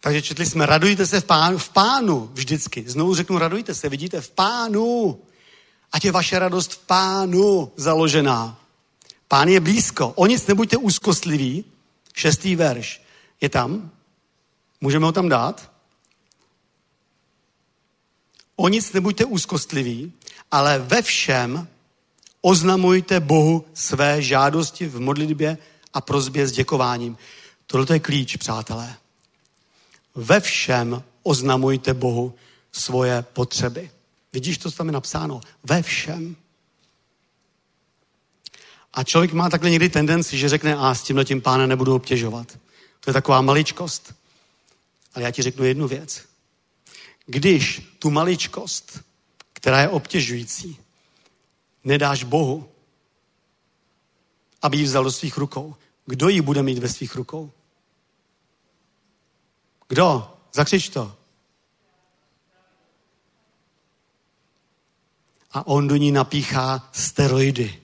[0.00, 2.84] Takže četli jsme, radujte se v pánu, v pánu vždycky.
[2.86, 5.20] Znovu řeknu, radujte se, vidíte, v pánu.
[5.92, 8.60] Ať je vaše radost v pánu založená.
[9.28, 10.08] Pán je blízko.
[10.08, 11.64] O nic nebuďte úzkostliví.
[12.14, 13.02] Šestý verš.
[13.40, 13.90] Je tam?
[14.80, 15.70] Můžeme ho tam dát?
[18.56, 20.12] O nic nebuďte úzkostliví,
[20.50, 21.68] ale ve všem
[22.40, 25.58] oznamujte Bohu své žádosti v modlitbě
[25.94, 27.16] a prozbě s děkováním.
[27.66, 28.99] Tohle je klíč, přátelé
[30.14, 32.34] ve všem oznamujte Bohu
[32.72, 33.90] svoje potřeby.
[34.32, 35.40] Vidíš, to tam je napsáno.
[35.64, 36.36] Ve všem.
[38.92, 42.58] A člověk má takhle někdy tendenci, že řekne, a s tímhle tím pána nebudu obtěžovat.
[43.00, 44.14] To je taková maličkost.
[45.14, 46.22] Ale já ti řeknu jednu věc.
[47.26, 49.00] Když tu maličkost,
[49.52, 50.78] která je obtěžující,
[51.84, 52.68] nedáš Bohu,
[54.62, 55.76] aby ji vzal do svých rukou,
[56.06, 57.50] kdo ji bude mít ve svých rukou?
[59.90, 60.38] Kdo?
[60.52, 61.16] Zakřič to.
[65.50, 67.82] A on do ní napíchá steroidy.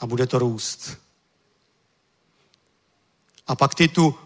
[0.00, 0.98] A bude to růst.
[3.46, 4.18] A pak ty tu,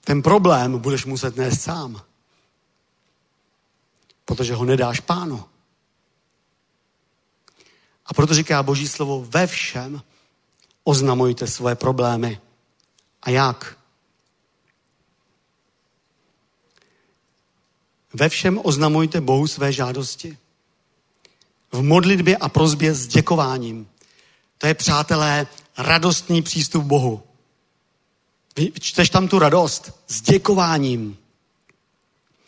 [0.00, 2.02] ten problém budeš muset nést sám.
[4.24, 5.44] Protože ho nedáš pánu.
[8.06, 10.02] A proto říká Boží slovo, ve všem
[10.84, 12.40] oznamujte svoje problémy.
[13.22, 13.78] A jak?
[18.14, 20.38] Ve všem oznamujte Bohu své žádosti.
[21.72, 23.88] V modlitbě a prozbě s děkováním.
[24.58, 25.46] To je, přátelé,
[25.78, 27.22] radostný přístup Bohu.
[28.80, 31.18] Čteš tam tu radost s děkováním.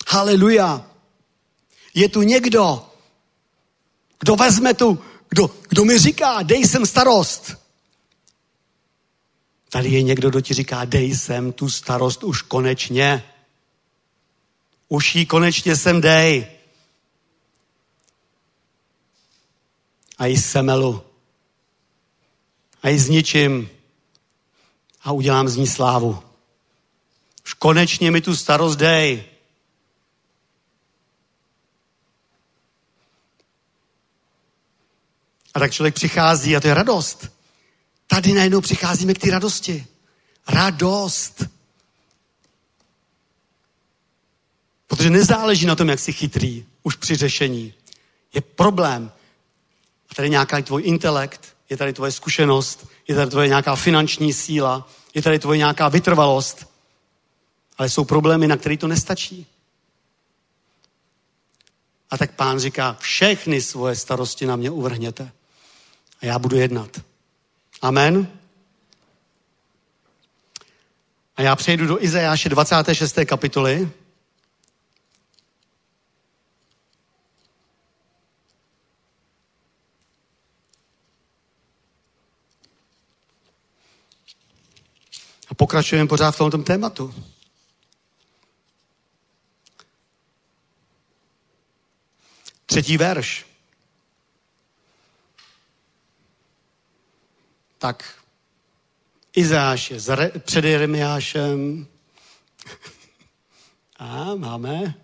[0.08, 0.86] Haleluja.
[1.94, 2.90] Je tu někdo,
[4.18, 7.61] kdo vezme tu, kdo, kdo mi říká, dej sem starost.
[9.72, 13.24] Tady je někdo, kdo ti říká, dej sem tu starost už konečně.
[14.88, 16.46] Už jí konečně sem dej.
[20.18, 21.02] A i semelu.
[22.82, 23.70] A i zničím.
[25.02, 26.22] A udělám z ní slávu.
[27.44, 29.24] Už konečně mi tu starost dej.
[35.54, 37.41] A tak člověk přichází a to je radost.
[38.12, 39.86] Tady najednou přicházíme k té radosti.
[40.48, 41.44] Radost.
[44.86, 47.74] Protože nezáleží na tom, jak jsi chytrý už při řešení.
[48.34, 49.12] Je problém.
[50.10, 54.88] A tady nějaký tvůj intelekt, je tady tvoje zkušenost, je tady tvoje nějaká finanční síla,
[55.14, 56.66] je tady tvoje nějaká vytrvalost.
[57.78, 59.46] Ale jsou problémy, na které to nestačí.
[62.10, 65.32] A tak pán říká, všechny svoje starosti na mě uvrhněte.
[66.22, 67.11] A já budu jednat.
[67.82, 68.38] Amen.
[71.36, 73.18] A já přejdu do Izajáše 26.
[73.24, 73.90] kapitoly.
[85.48, 87.14] A pokračujeme pořád v tomto tématu.
[92.66, 93.51] Třetí verš.
[97.82, 98.14] Tak
[99.36, 100.00] Izáš je
[100.38, 101.86] před Jeremiášem.
[103.96, 104.94] A máme.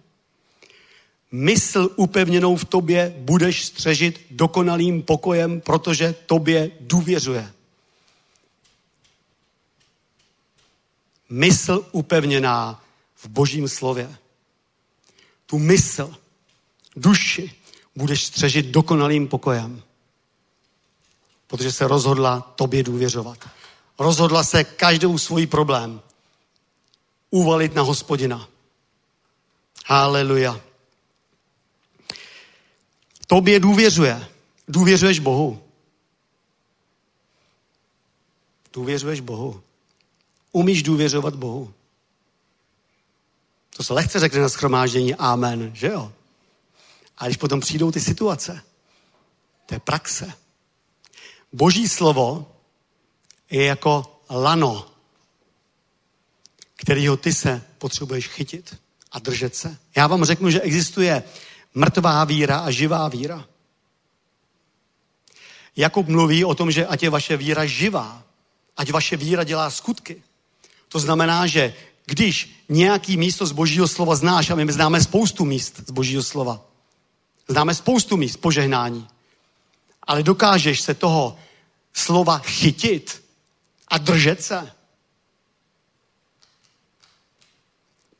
[1.33, 7.53] Mysl upevněnou v tobě budeš střežit dokonalým pokojem, protože tobě důvěřuje.
[11.31, 12.85] mysl upevněná
[13.17, 14.17] v božím slově.
[15.47, 16.15] Tu mysl,
[16.97, 17.53] duši
[17.97, 19.83] budeš střežit dokonalým pokojem.
[21.49, 23.39] Protože se rozhodla tobě důvěřovat.
[23.99, 26.01] Rozhodla se každou svůj problém
[27.31, 28.49] uvalit na hospodina.
[29.87, 30.61] Haleluja.
[33.27, 34.29] Tobě důvěřuje.
[34.69, 35.63] Důvěřuješ Bohu.
[38.73, 39.63] Důvěřuješ Bohu.
[40.53, 41.75] Umíš důvěřovat Bohu?
[43.77, 46.13] To se lehce řekne na schromáždění amen, že jo?
[47.19, 48.63] A když potom přijdou ty situace,
[49.67, 50.33] to je praxe.
[51.53, 52.53] Boží slovo
[53.51, 54.87] je jako lano,
[56.77, 58.77] kterýho ty se potřebuješ chytit
[59.13, 59.77] a držet se.
[59.97, 61.23] Já vám řeknu, že existuje
[61.75, 63.45] mrtvá víra a živá víra.
[65.77, 68.23] Jakub mluví o tom, že ať je vaše víra živá,
[68.77, 70.23] ať vaše víra dělá skutky.
[70.89, 71.75] To znamená, že
[72.07, 76.65] když nějaký místo z božího slova znáš, a my známe spoustu míst z božího slova,
[77.49, 79.09] známe spoustu míst požehnání,
[80.09, 81.39] ale dokážeš se toho
[81.93, 83.25] slova chytit
[83.89, 84.73] a držet se.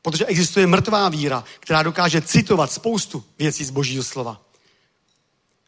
[0.01, 4.41] Protože existuje mrtvá víra, která dokáže citovat spoustu věcí z božího slova.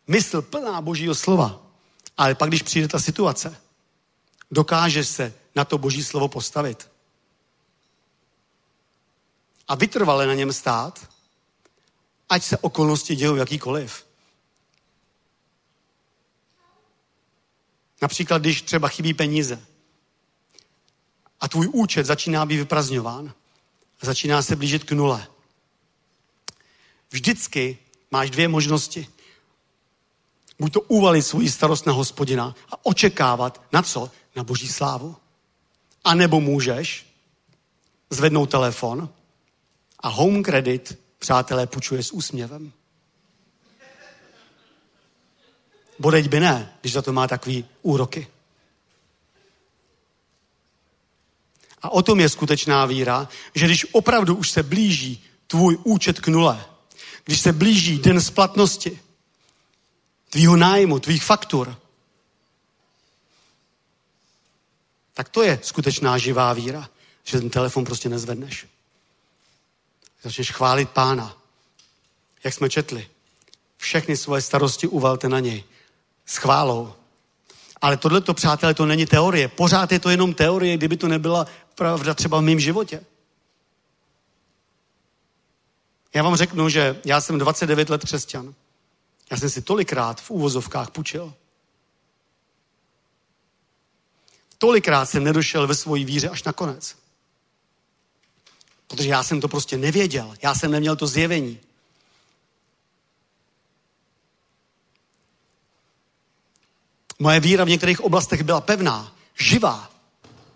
[0.08, 1.62] Mysl plná božího slova.
[2.18, 3.58] Ale pak, když přijde ta situace,
[4.52, 6.92] dokážeš se na to boží slovo postavit
[9.68, 11.10] a vytrvale na něm stát,
[12.30, 14.11] ať se okolnosti dějou jakýkoliv.
[18.02, 19.62] Například, když třeba chybí peníze
[21.40, 23.34] a tvůj účet začíná být vyprazňován,
[24.02, 25.28] začíná se blížit k nule.
[27.12, 27.78] Vždycky
[28.12, 29.08] máš dvě možnosti.
[30.60, 34.12] Buď to uvalit svůj starost na hospodina a očekávat na co?
[34.36, 35.16] Na boží slávu.
[36.04, 37.06] A nebo můžeš
[38.10, 39.10] zvednout telefon
[40.00, 42.74] a home credit, přátelé, půjčuje s úsměvem.
[46.02, 48.28] Bodeď by ne, když za to má takový úroky.
[51.82, 56.28] A o tom je skutečná víra, že když opravdu už se blíží tvůj účet k
[56.28, 56.66] nule,
[57.24, 59.00] když se blíží den splatnosti,
[60.30, 61.78] tvýho nájmu, tvých faktur,
[65.14, 66.90] tak to je skutečná živá víra,
[67.24, 68.68] že ten telefon prostě nezvedneš.
[70.24, 71.38] Začneš chválit pána.
[72.44, 73.10] Jak jsme četli.
[73.78, 75.64] Všechny svoje starosti uvalte na něj.
[76.32, 76.94] S chválou.
[77.82, 79.48] Ale tohle to, přátelé, to není teorie.
[79.48, 83.04] Pořád je to jenom teorie, kdyby to nebyla pravda třeba v mém životě.
[86.14, 88.54] Já vám řeknu, že já jsem 29 let křesťan.
[89.32, 91.34] Já jsem si tolikrát v úvozovkách půjčil.
[94.58, 96.96] Tolikrát jsem nedošel ve svojí víře až na konec.
[98.88, 100.36] Protože já jsem to prostě nevěděl.
[100.42, 101.60] Já jsem neměl to zjevení.
[107.22, 109.92] Moje víra v některých oblastech byla pevná, živá,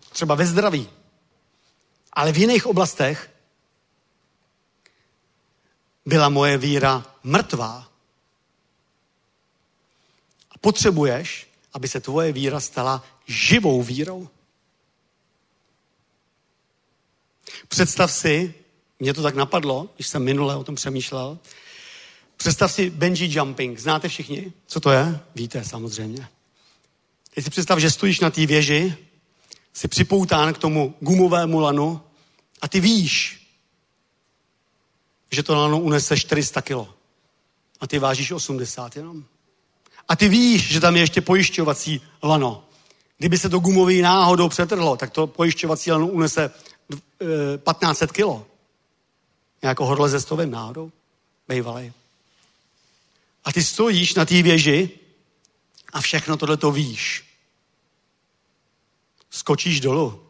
[0.10, 0.90] třeba ve zdraví.
[2.14, 3.32] Ale v jiných oblastech
[6.06, 7.92] byla moje víra mrtvá.
[10.52, 14.30] A potřebuješ, aby se tvoje víra stala živou vírou.
[17.68, 18.54] Představ si,
[19.00, 21.40] mě to tak napadlo, když jsem minule o tom přemýšlel,
[22.38, 23.80] představ si bungee jumping.
[23.80, 25.20] Znáte všichni, co to je?
[25.36, 26.35] Víte, samozřejmě.
[27.36, 28.98] Teď si představ, že stojíš na té věži,
[29.74, 32.02] jsi připoután k tomu gumovému lanu
[32.62, 33.42] a ty víš,
[35.32, 36.94] že to lano unese 400 kilo.
[37.80, 39.24] A ty vážíš 80 jenom.
[40.08, 42.64] A ty víš, že tam je ještě pojišťovací lano.
[43.18, 46.50] Kdyby se to gumový náhodou přetrhlo, tak to pojišťovací lano unese
[47.20, 48.48] 1500 eh, kilo.
[49.62, 50.92] Jako hodle ze stovem náhodou.
[51.48, 51.94] Bejvalej.
[53.44, 54.90] A ty stojíš na té věži
[55.94, 57.25] a všechno tohle to víš.
[59.36, 60.28] Skočíš dolů.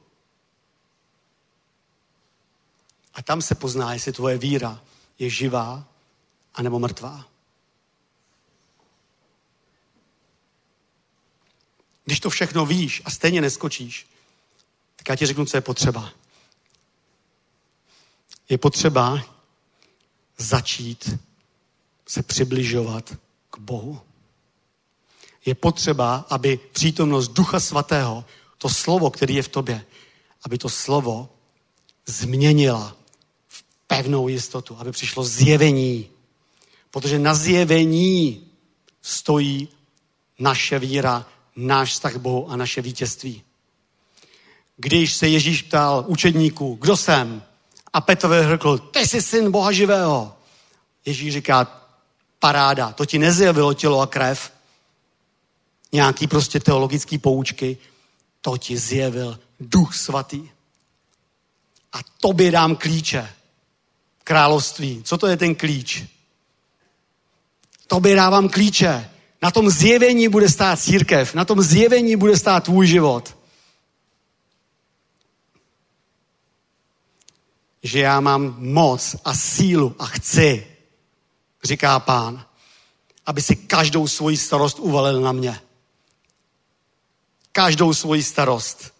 [3.13, 4.81] A tam se pozná, jestli tvoje víra
[5.19, 5.87] je živá
[6.53, 7.27] anebo mrtvá.
[12.05, 14.07] Když to všechno víš a stejně neskočíš,
[14.95, 16.13] tak já ti řeknu, co je potřeba.
[18.49, 19.21] Je potřeba
[20.37, 21.19] začít
[22.07, 23.17] se přibližovat
[23.49, 24.01] k Bohu.
[25.45, 28.25] Je potřeba, aby přítomnost Ducha Svatého,
[28.57, 29.85] to slovo, který je v tobě,
[30.43, 31.29] aby to slovo
[32.05, 32.95] změnila
[33.47, 36.09] v pevnou jistotu, aby přišlo zjevení.
[36.91, 38.47] Protože na zjevení
[39.01, 39.67] stojí
[40.39, 41.25] naše víra
[41.55, 43.43] náš vztah Bohu a naše vítězství.
[44.77, 47.43] Když se Ježíš ptal učedníků, kdo jsem?
[47.93, 50.35] A Petr řekl, ty jsi syn Boha živého.
[51.05, 51.81] Ježíš říká,
[52.39, 54.51] paráda, to ti nezjevilo tělo a krev,
[55.91, 57.77] nějaký prostě teologický poučky,
[58.45, 60.49] to ti zjevil duch svatý.
[61.93, 63.33] A tobě dám klíče
[64.23, 65.01] království.
[65.03, 66.05] Co to je ten klíč?
[67.87, 69.09] Tobě dávám klíče.
[69.41, 73.37] Na tom zjevení bude stát církev, na tom zjevení bude stát tvůj život.
[77.83, 80.67] Že já mám moc a sílu a chci,
[81.63, 82.45] říká pán,
[83.25, 85.64] aby si každou svoji starost uvalil na mě.
[87.55, 88.93] Každou svoji starost.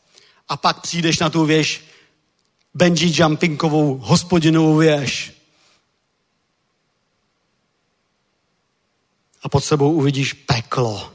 [0.47, 1.83] A pak přijdeš na tu věž,
[2.73, 5.33] bungee jumpingovou hospodinovou věž
[9.43, 11.13] a pod sebou uvidíš peklo,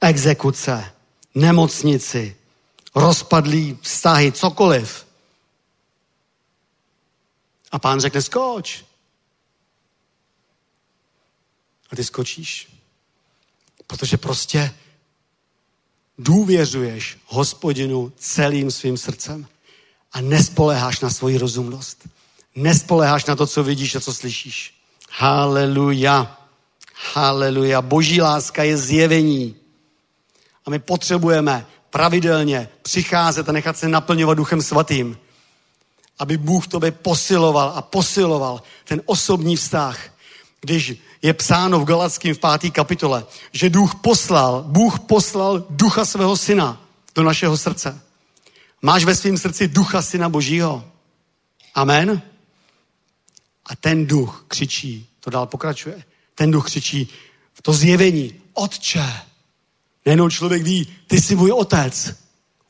[0.00, 0.94] exekuce,
[1.34, 2.36] nemocnici,
[2.94, 5.06] rozpadlý vztahy, cokoliv.
[7.70, 8.84] A pán řekne, skoč.
[11.90, 12.68] A ty skočíš.
[13.86, 14.74] Protože prostě
[16.18, 19.46] důvěřuješ hospodinu celým svým srdcem
[20.12, 22.08] a nespoléháš na svoji rozumnost.
[22.54, 24.74] Nespoléháš na to, co vidíš a co slyšíš.
[25.10, 26.38] Haleluja.
[27.14, 27.82] Haleluja.
[27.82, 29.56] Boží láska je zjevení.
[30.66, 35.18] A my potřebujeme pravidelně přicházet a nechat se naplňovat Duchem Svatým.
[36.18, 40.11] Aby Bůh tobě posiloval a posiloval ten osobní vztah.
[40.64, 46.36] Když je psáno v Galackém v páté kapitole, že Duch poslal, Bůh poslal ducha svého
[46.36, 46.82] syna
[47.14, 48.00] do našeho srdce.
[48.82, 50.84] Máš ve svém srdci ducha syna božího.
[51.74, 52.22] Amen?
[53.66, 57.08] A ten duch křičí, to dál pokračuje ten duch křičí
[57.52, 58.34] v to zjevení.
[58.52, 59.12] Otče.
[60.06, 62.14] Nejenom člověk ví, ty jsi můj otec.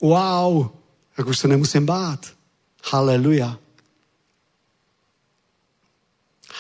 [0.00, 0.68] Wow.
[1.16, 2.26] Tak už se nemusím bát.
[2.90, 3.58] Haleluja.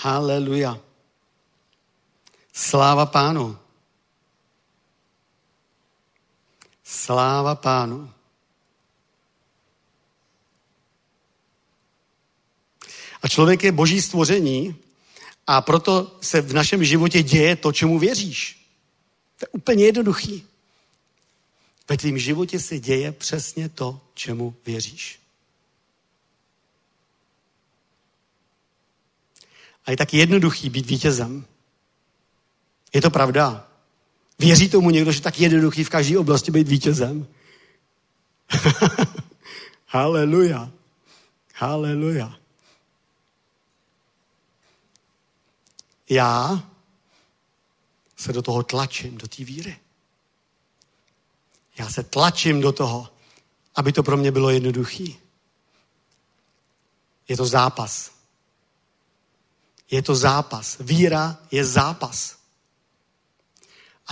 [0.02, 0.78] Haleluja.
[2.52, 3.58] Sláva pánu.
[6.84, 8.12] Sláva pánu.
[13.22, 14.76] A člověk je boží stvoření
[15.46, 18.66] a proto se v našem životě děje to, čemu věříš.
[19.38, 20.46] To je úplně jednoduchý.
[21.88, 25.20] Ve tvém životě se děje přesně to, čemu věříš.
[29.84, 31.46] A je tak jednoduchý být vítězem.
[32.92, 33.68] Je to pravda.
[34.38, 37.26] Věří tomu někdo, že tak jednoduchý v každé oblasti být vítězem?
[39.86, 40.70] Haleluja.
[41.54, 42.38] Haleluja.
[46.08, 46.62] Já
[48.16, 49.78] se do toho tlačím, do té víry.
[51.78, 53.08] Já se tlačím do toho,
[53.74, 55.18] aby to pro mě bylo jednoduchý.
[57.28, 58.10] Je to zápas.
[59.90, 60.76] Je to zápas.
[60.80, 62.41] Víra je zápas.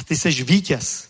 [0.01, 1.09] A ty seš vítěz.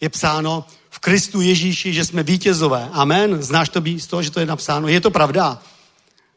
[0.00, 2.88] Je psáno v Kristu Ježíši, že jsme vítězové.
[2.92, 3.42] Amen.
[3.42, 4.88] Znáš to z toho, že to je napsáno?
[4.88, 5.62] Je to pravda.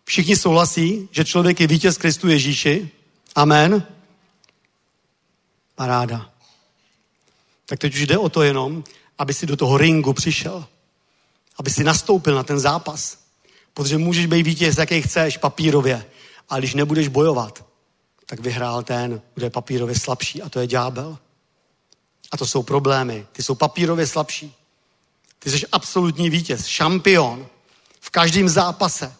[0.06, 2.90] Všichni souhlasí, že člověk je vítěz Kristu Ježíši.
[3.36, 3.84] Amen.
[5.76, 6.30] Paráda.
[7.66, 8.84] Tak teď už jde o to jenom,
[9.18, 10.66] aby si do toho ringu přišel.
[11.58, 13.18] Aby si nastoupil na ten zápas.
[13.74, 16.06] Protože můžeš být vítěz, jaký chceš, papírově.
[16.50, 17.66] A když nebudeš bojovat,
[18.26, 21.18] tak vyhrál ten, kdo je papírově slabší, a to je ďábel.
[22.34, 23.28] A to jsou problémy.
[23.32, 24.56] Ty jsou papírově slabší.
[25.40, 27.48] Ty jsi absolutní vítěz, šampion
[28.00, 29.16] v každém zápase.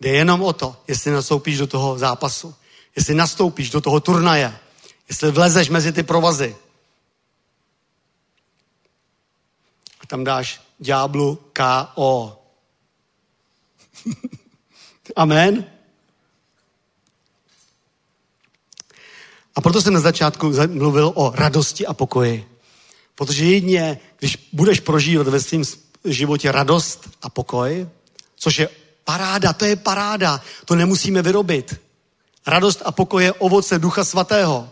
[0.00, 2.54] Jde jenom o to, jestli nastoupíš do toho zápasu,
[2.96, 4.58] jestli nastoupíš do toho turnaje,
[5.08, 6.56] jestli vlezeš mezi ty provazy.
[10.00, 12.42] A tam dáš ďáblu K.O.
[15.16, 15.77] Amen.
[19.58, 22.48] A proto jsem na začátku mluvil o radosti a pokoji.
[23.14, 25.62] Protože jedině, když budeš prožívat ve svém
[26.04, 27.88] životě radost a pokoj,
[28.36, 28.68] což je
[29.04, 31.80] paráda, to je paráda, to nemusíme vyrobit.
[32.46, 34.70] Radost a pokoj je ovoce Ducha Svatého.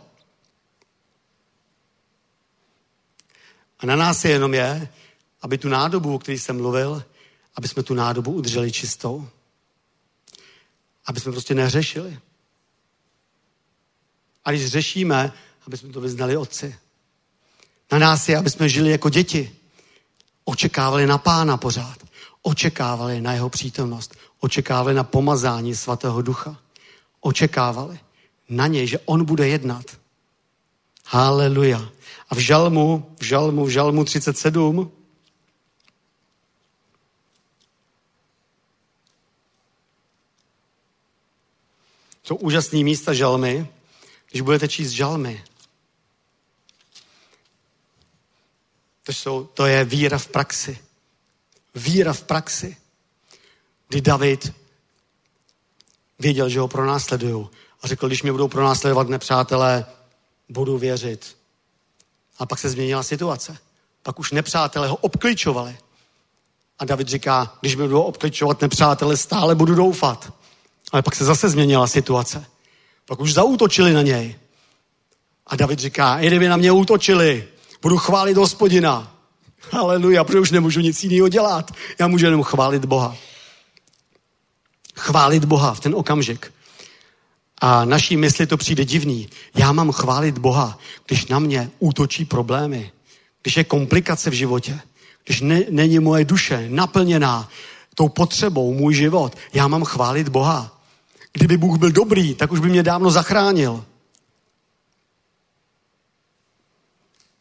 [3.78, 4.88] A na nás je jenom je,
[5.42, 7.04] aby tu nádobu, o které jsem mluvil,
[7.56, 9.28] aby jsme tu nádobu udrželi čistou.
[11.06, 12.18] Aby jsme prostě neřešili.
[14.46, 15.32] A když řešíme,
[15.66, 16.76] aby jsme to vyznali otci.
[17.92, 19.56] Na nás je, aby jsme žili jako děti.
[20.44, 21.98] Očekávali na pána pořád.
[22.42, 24.14] Očekávali na jeho přítomnost.
[24.40, 26.60] Očekávali na pomazání svatého ducha.
[27.20, 27.98] Očekávali
[28.48, 29.84] na něj, že on bude jednat.
[31.06, 31.88] Haleluja.
[32.28, 34.92] A v žalmu, v žalmu, v žalmu 37
[42.22, 43.68] jsou úžasné místa žalmy,
[44.30, 45.44] když budete číst žalmy.
[49.02, 50.78] To, jsou, to je víra v praxi.
[51.74, 52.76] Víra v praxi.
[53.88, 54.52] Kdy David
[56.18, 57.48] věděl, že ho pronásledují.
[57.82, 59.86] A řekl, když mě budou pronásledovat nepřátelé,
[60.48, 61.36] budu věřit.
[62.38, 63.58] A pak se změnila situace.
[64.02, 65.78] Pak už nepřátelé ho obkličovali.
[66.78, 70.32] A David říká, když mě budou obkličovat nepřátelé, stále budu doufat.
[70.92, 72.46] Ale pak se zase změnila situace.
[73.06, 74.34] Pak už zautočili na něj.
[75.46, 77.48] A David říká, i kdyby na mě útočili,
[77.82, 79.12] budu chválit hospodina.
[79.70, 81.70] Haleluja, protože už nemůžu nic jiného dělat.
[81.98, 83.16] Já můžu jenom chválit Boha.
[84.96, 86.52] Chválit Boha v ten okamžik.
[87.60, 89.28] A naší mysli to přijde divný.
[89.54, 92.92] Já mám chválit Boha, když na mě útočí problémy,
[93.42, 94.80] když je komplikace v životě,
[95.24, 97.48] když ne, není moje duše naplněná
[97.94, 99.36] tou potřebou, můj život.
[99.54, 100.75] Já mám chválit Boha.
[101.36, 103.84] Kdyby Bůh byl dobrý, tak už by mě dávno zachránil.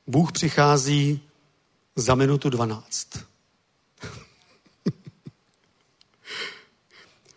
[0.08, 1.20] Bůh přichází
[1.96, 3.08] za minutu 12.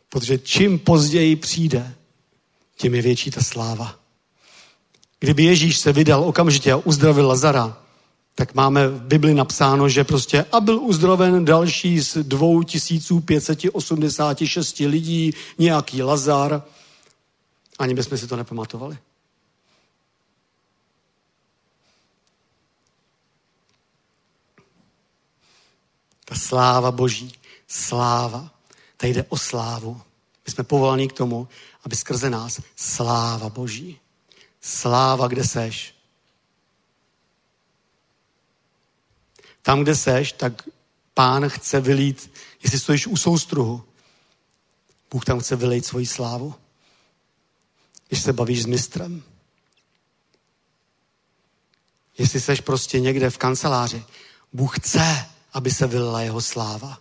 [0.08, 1.94] Protože čím později přijde,
[2.76, 4.00] tím je větší ta sláva.
[5.20, 7.82] Kdyby Ježíš se vydal okamžitě a uzdravil Lazara,
[8.38, 16.02] tak máme v Bibli napsáno, že prostě a byl uzdraven další z 2586 lidí, nějaký
[16.02, 16.62] Lazar.
[17.78, 18.98] Ani bychom si to nepamatovali.
[26.24, 27.32] Ta sláva Boží,
[27.68, 28.50] sláva.
[28.96, 30.00] Tady jde o slávu.
[30.46, 31.48] My jsme povolaní k tomu,
[31.84, 33.98] aby skrze nás sláva Boží.
[34.60, 35.97] Sláva, kde seš.
[39.68, 40.68] Tam, kde seš, tak
[41.14, 42.32] pán chce vylít,
[42.62, 43.84] jestli stojíš u soustruhu,
[45.10, 46.54] Bůh tam chce vylejt svoji slávu.
[48.08, 49.22] Když se bavíš s mistrem.
[52.18, 54.04] Jestli seš prostě někde v kanceláři,
[54.52, 56.98] Bůh chce, aby se vylila jeho sláva.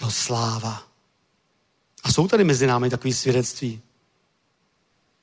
[0.00, 0.82] Jeho sláva.
[2.02, 3.82] A jsou tady mezi námi takové svědectví.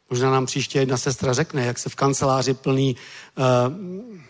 [0.09, 2.95] Možná nám příště jedna sestra řekne, jak se v kanceláři plný
[3.35, 4.28] uh,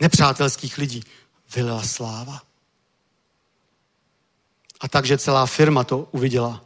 [0.00, 1.04] nepřátelských lidí,
[1.54, 2.42] vylila sláva.
[4.80, 6.64] A takže celá firma to uviděla.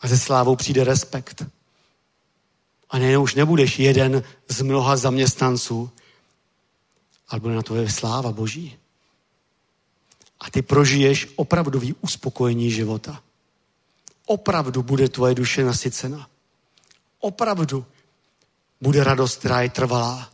[0.00, 1.42] A ze slávou přijde respekt.
[2.90, 5.90] A ne, už nebudeš jeden z mnoha zaměstnanců,
[7.28, 8.78] ale bude na to sláva Boží.
[10.40, 13.22] A ty prožiješ opravdový uspokojení života.
[14.26, 16.28] Opravdu bude tvoje duše nasycena.
[17.20, 17.86] Opravdu
[18.80, 20.31] bude radost, která je trvalá,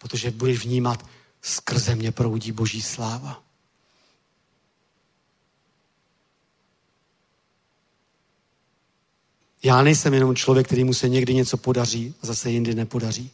[0.00, 1.06] protože budeš vnímat,
[1.42, 3.42] skrze mě proudí Boží sláva.
[9.62, 13.30] Já nejsem jenom člověk, který mu se někdy něco podaří a zase jindy nepodaří.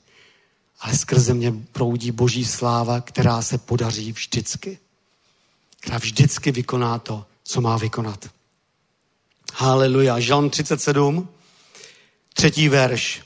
[0.80, 4.78] Ale skrze mě proudí boží sláva, která se podaří vždycky.
[5.80, 8.30] Která vždycky vykoná to, co má vykonat.
[9.54, 10.20] Haleluja.
[10.20, 11.28] Žalm 37,
[12.34, 13.25] třetí verš.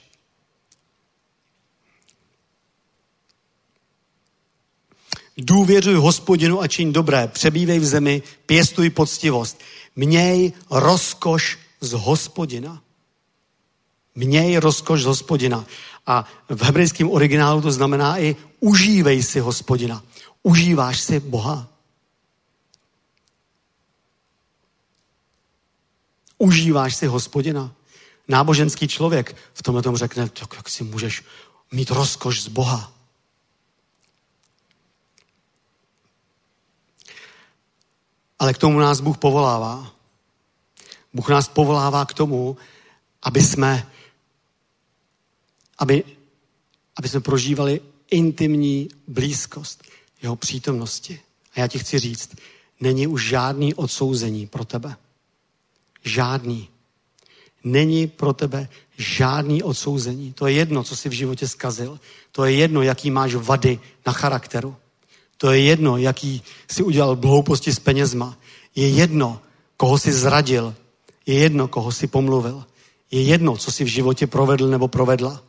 [5.40, 9.60] Důvěřuj hospodinu a čiň dobré, přebývej v zemi, pěstuj poctivost.
[9.96, 12.82] Měj rozkoš z hospodina.
[14.14, 15.66] Měj rozkoš z hospodina.
[16.06, 20.02] A v hebrejském originálu to znamená i užívej si hospodina.
[20.42, 21.68] Užíváš si Boha.
[26.38, 27.72] Užíváš si hospodina.
[28.28, 31.22] Náboženský člověk v tomhle tom řekne, tak jak si můžeš
[31.72, 32.99] mít rozkoš z Boha.
[38.40, 39.92] Ale k tomu nás Bůh povolává.
[41.12, 42.56] Bůh nás povolává k tomu,
[43.22, 43.86] aby jsme
[45.80, 46.04] aby,
[46.96, 47.80] aby jsme prožívali
[48.10, 49.82] intimní blízkost
[50.22, 51.20] jeho přítomnosti.
[51.54, 52.36] A já ti chci říct,
[52.80, 54.96] není už žádný odsouzení pro tebe.
[56.04, 56.68] Žádný.
[57.64, 60.32] Není pro tebe žádný odsouzení.
[60.32, 62.00] To je jedno, co jsi v životě zkazil.
[62.32, 64.76] To je jedno, jaký máš vady na charakteru.
[65.40, 68.38] To je jedno, jaký si udělal hlouposti s penězma.
[68.74, 69.40] Je jedno,
[69.76, 70.74] koho si zradil.
[71.26, 72.64] Je jedno, koho si pomluvil.
[73.10, 75.42] Je jedno, co si v životě provedl nebo provedla.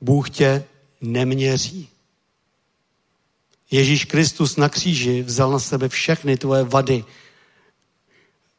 [0.00, 0.64] Bůh tě
[1.00, 1.88] neměří.
[3.70, 7.04] Ježíš Kristus na kříži vzal na sebe všechny tvoje vady,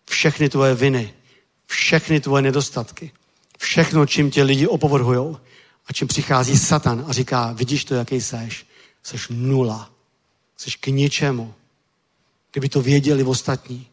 [0.09, 1.13] všechny tvoje viny,
[1.65, 3.11] všechny tvoje nedostatky,
[3.57, 5.37] všechno, čím tě lidi opovrhujou
[5.87, 8.68] a čím přichází Satan a říká, vidíš to, jaký seš?
[9.03, 9.91] Seš nula.
[10.57, 11.53] Seš k ničemu.
[12.51, 13.87] Kdyby to věděli v ostatní.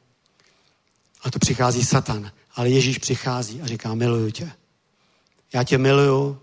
[1.23, 2.33] A to přichází Satan.
[2.55, 4.53] Ale Ježíš přichází a říká, miluju tě.
[5.53, 6.41] Já tě miluju,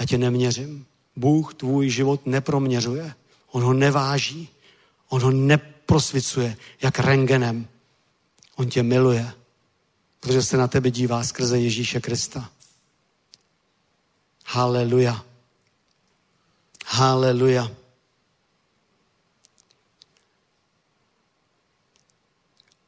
[0.00, 0.86] já tě neměřím.
[1.16, 3.14] Bůh tvůj život neproměřuje.
[3.50, 4.48] On ho neváží.
[5.08, 7.68] On ho neprosvicuje jak rengenem.
[8.56, 9.32] On tě miluje,
[10.20, 12.50] protože se na tebe dívá skrze Ježíše Krista.
[14.46, 15.24] Haleluja.
[16.86, 17.70] Haleluja.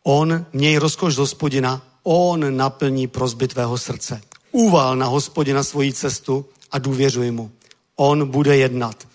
[0.08, 4.20] On, měj rozkoš z hospodina, on naplní prozby tvého srdce.
[4.52, 7.50] Uval na hospodina svoji cestu a důvěřuj mu.
[7.96, 9.08] On bude jednat.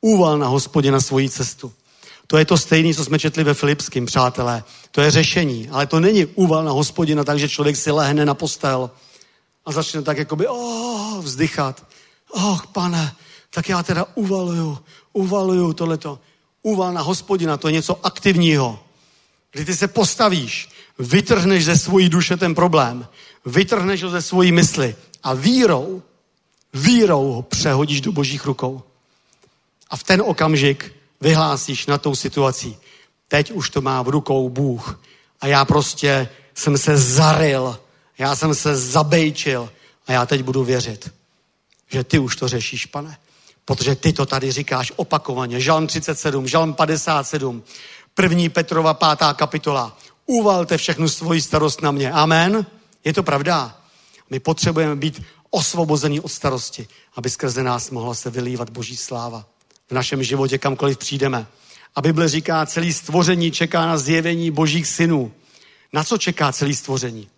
[0.00, 1.72] Úval na hospodina svoji cestu.
[2.26, 4.64] To je to stejné, co jsme četli ve Filipském, přátelé.
[4.90, 8.90] To je řešení, ale to není úval na hospodina, takže člověk si lehne na postel
[9.64, 11.86] a začne tak jakoby oh, vzdychat.
[12.30, 13.14] Och, pane,
[13.50, 14.78] tak já teda uvaluju,
[15.12, 16.18] uvaluju tohleto.
[16.62, 18.78] Úval na hospodina, to je něco aktivního.
[19.52, 20.68] Kdy ty se postavíš,
[20.98, 23.06] vytrhneš ze svojí duše ten problém,
[23.46, 26.02] vytrhneš ho ze svojí mysli a vírou
[26.74, 28.82] vírou ho přehodíš do božích rukou.
[29.90, 32.76] A v ten okamžik vyhlásíš na tou situací.
[33.28, 35.00] Teď už to má v rukou Bůh.
[35.40, 37.80] A já prostě jsem se zaril,
[38.18, 39.70] já jsem se zabejčil
[40.06, 41.12] a já teď budu věřit,
[41.90, 43.16] že ty už to řešíš, pane.
[43.64, 45.60] Protože ty to tady říkáš opakovaně.
[45.60, 47.62] Žalm 37, Žalm 57,
[48.14, 49.98] první Petrova pátá kapitola.
[50.26, 52.12] Uvalte všechnu svoji starost na mě.
[52.12, 52.66] Amen.
[53.04, 53.78] Je to pravda.
[54.30, 59.44] My potřebujeme být osvobození od starosti, aby skrze nás mohla se vylívat boží sláva
[59.90, 61.46] v našem životě, kamkoliv přijdeme.
[61.94, 65.32] A Bible říká, celý stvoření čeká na zjevení božích synů.
[65.92, 67.28] Na co čeká celý stvoření?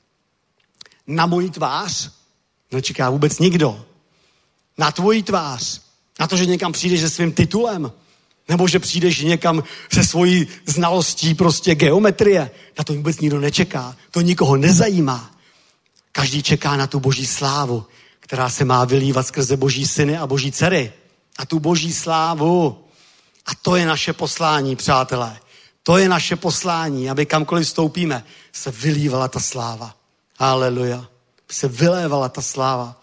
[1.07, 2.11] Na moji tvář?
[2.73, 3.85] Nečeká vůbec nikdo.
[4.79, 5.83] Na tvoji tvář.
[6.21, 7.93] Na to, že někam přijdeš se svým titulem.
[8.49, 12.51] Nebo že přijdeš někam se svojí znalostí prostě geometrie.
[12.79, 13.97] Na to vůbec nikdo nečeká.
[14.11, 15.31] To nikoho nezajímá.
[16.13, 17.87] Každý čeká na tu boží slávu,
[18.21, 20.93] která se má vylívat skrze boží syny a boží dcery.
[21.39, 22.85] A tu boží slávu.
[23.47, 25.39] A to je naše poslání, přátelé.
[25.83, 29.97] To je naše poslání, aby kamkoliv vstoupíme, se vylívala ta sláva.
[30.39, 31.09] Haleluja.
[31.51, 33.01] Se vylévala ta sláva.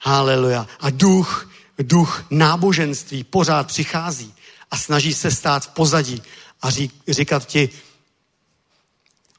[0.00, 0.66] Haleluja.
[0.80, 1.48] A duch
[1.82, 4.33] duch náboženství pořád přichází
[4.74, 6.22] a snaží se stát v pozadí
[6.62, 7.70] a řík, říkat ti,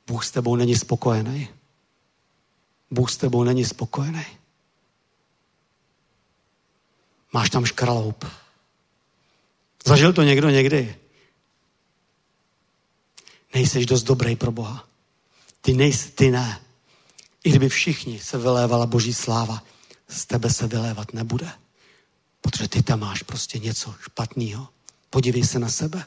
[0.08, 1.50] Bůh s tebou není spokojený.
[2.92, 4.26] Bůh s tebou není spokojený.
[7.34, 8.26] Máš tam škraloup.
[9.86, 10.96] Zažil to někdo někdy?
[13.54, 14.88] Nejseš dost dobrý pro Boha.
[15.62, 16.62] Ty nejsi, ty ne.
[17.44, 19.64] I kdyby všichni se vylévala boží sláva,
[20.08, 21.52] z tebe se vylévat nebude.
[22.42, 24.75] Protože ty tam máš prostě něco špatného.
[25.10, 26.04] Podívej se na sebe.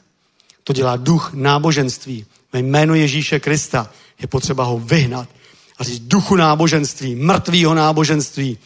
[0.63, 2.25] To dělá duch náboženství.
[2.53, 5.29] Ve jménu Ježíše Krista je potřeba ho vyhnat
[5.77, 8.57] a říct duchu náboženství, mrtvýho náboženství,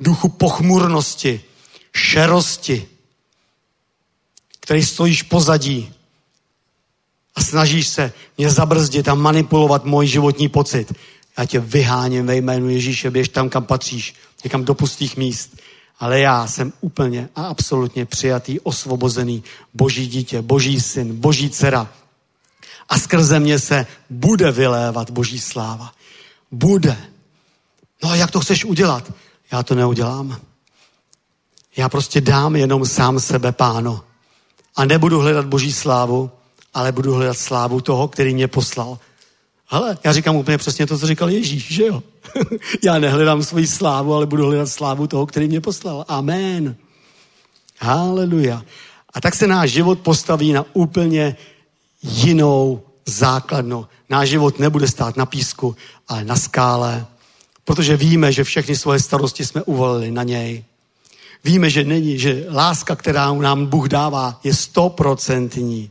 [0.00, 1.40] duchu pochmurnosti,
[1.94, 2.88] šerosti,
[4.60, 5.92] který stojíš pozadí
[7.34, 10.92] a snažíš se mě zabrzdit a manipulovat můj životní pocit.
[11.38, 15.56] Já tě vyháním ve jménu Ježíše, běž tam, kam patříš, někam do pustých míst.
[16.00, 19.44] Ale já jsem úplně a absolutně přijatý, osvobozený
[19.74, 21.88] boží dítě, boží syn, boží dcera.
[22.88, 25.92] A skrze mě se bude vylévat boží sláva.
[26.50, 26.96] Bude.
[28.02, 29.12] No a jak to chceš udělat?
[29.52, 30.40] Já to neudělám.
[31.76, 34.04] Já prostě dám jenom sám sebe páno.
[34.76, 36.30] A nebudu hledat boží slávu,
[36.74, 38.98] ale budu hledat slávu toho, který mě poslal.
[39.70, 42.02] Ale já říkám úplně přesně to, co říkal Ježíš, že jo?
[42.84, 46.04] já nehledám svoji slávu, ale budu hledat slávu toho, který mě poslal.
[46.08, 46.76] Amen.
[47.80, 48.62] Haleluja.
[49.14, 51.36] A tak se náš život postaví na úplně
[52.02, 53.86] jinou základnu.
[54.10, 55.76] Náš život nebude stát na písku,
[56.08, 57.06] ale na skále,
[57.64, 60.64] protože víme, že všechny svoje starosti jsme uvolili na něj.
[61.44, 65.90] Víme, že není, že láska, která nám Bůh dává, je stoprocentní.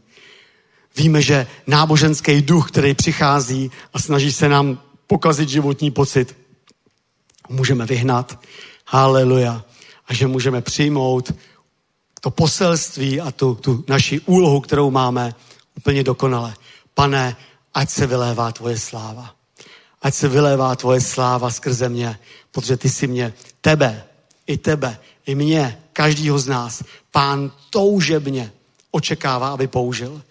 [0.98, 6.36] Víme, že náboženský duch, který přichází a snaží se nám pokazit životní pocit,
[7.49, 8.40] můžeme vyhnat.
[8.88, 9.64] Haleluja.
[10.07, 11.34] A že můžeme přijmout
[12.22, 15.36] to poselství a tu, tu naši úlohu, kterou máme,
[15.78, 16.53] úplně dokonale.
[16.94, 17.36] Pane,
[17.74, 19.36] ať se vylévá tvoje sláva.
[20.02, 22.20] Ať se vylévá tvoje sláva skrze mě,
[22.52, 24.03] protože ty si mě, tebe,
[24.48, 28.52] i tebe, i mě, každýho z nás, pán toužebně
[28.91, 30.22] očekává, aby použil.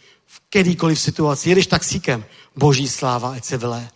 [0.53, 2.24] Kterýkoliv situaci, jedeš taxíkem,
[2.57, 3.89] boží sláva, ať se vylévá.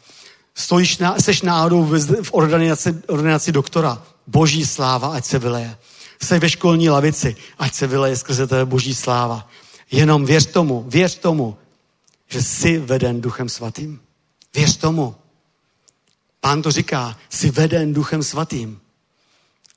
[0.55, 5.77] Stojíš na, seš náhodou v, v ordinaci, ordinaci doktora, boží sláva, ať se vyleje.
[6.23, 9.49] Jsi ve školní lavici, ať se vyleje skrze tebe boží sláva.
[9.91, 11.57] Jenom věř tomu, věř tomu,
[12.28, 14.01] že jsi veden duchem svatým.
[14.55, 15.15] Věř tomu.
[16.41, 18.81] Pán to říká, jsi veden duchem svatým.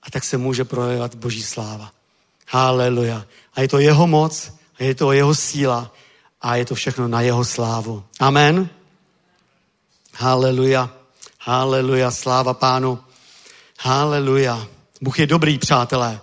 [0.04, 1.92] A tak se může projevovat boží sláva.
[2.48, 3.26] Haleluja.
[3.54, 5.92] A je to jeho moc, a je to jeho síla
[6.42, 8.04] a je to všechno na jeho slávu.
[8.20, 8.70] Amen.
[10.16, 10.90] Haleluja.
[11.40, 12.12] Haleluja.
[12.12, 13.00] Sláva pánu.
[13.80, 14.68] Haleluja.
[15.02, 16.22] Bůh je dobrý, přátelé.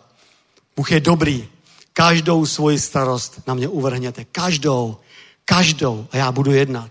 [0.77, 1.49] Bůh je dobrý.
[1.93, 4.25] Každou svoji starost na mě uvrhněte.
[4.25, 4.97] Každou.
[5.45, 6.07] Každou.
[6.13, 6.91] A já budu jednat.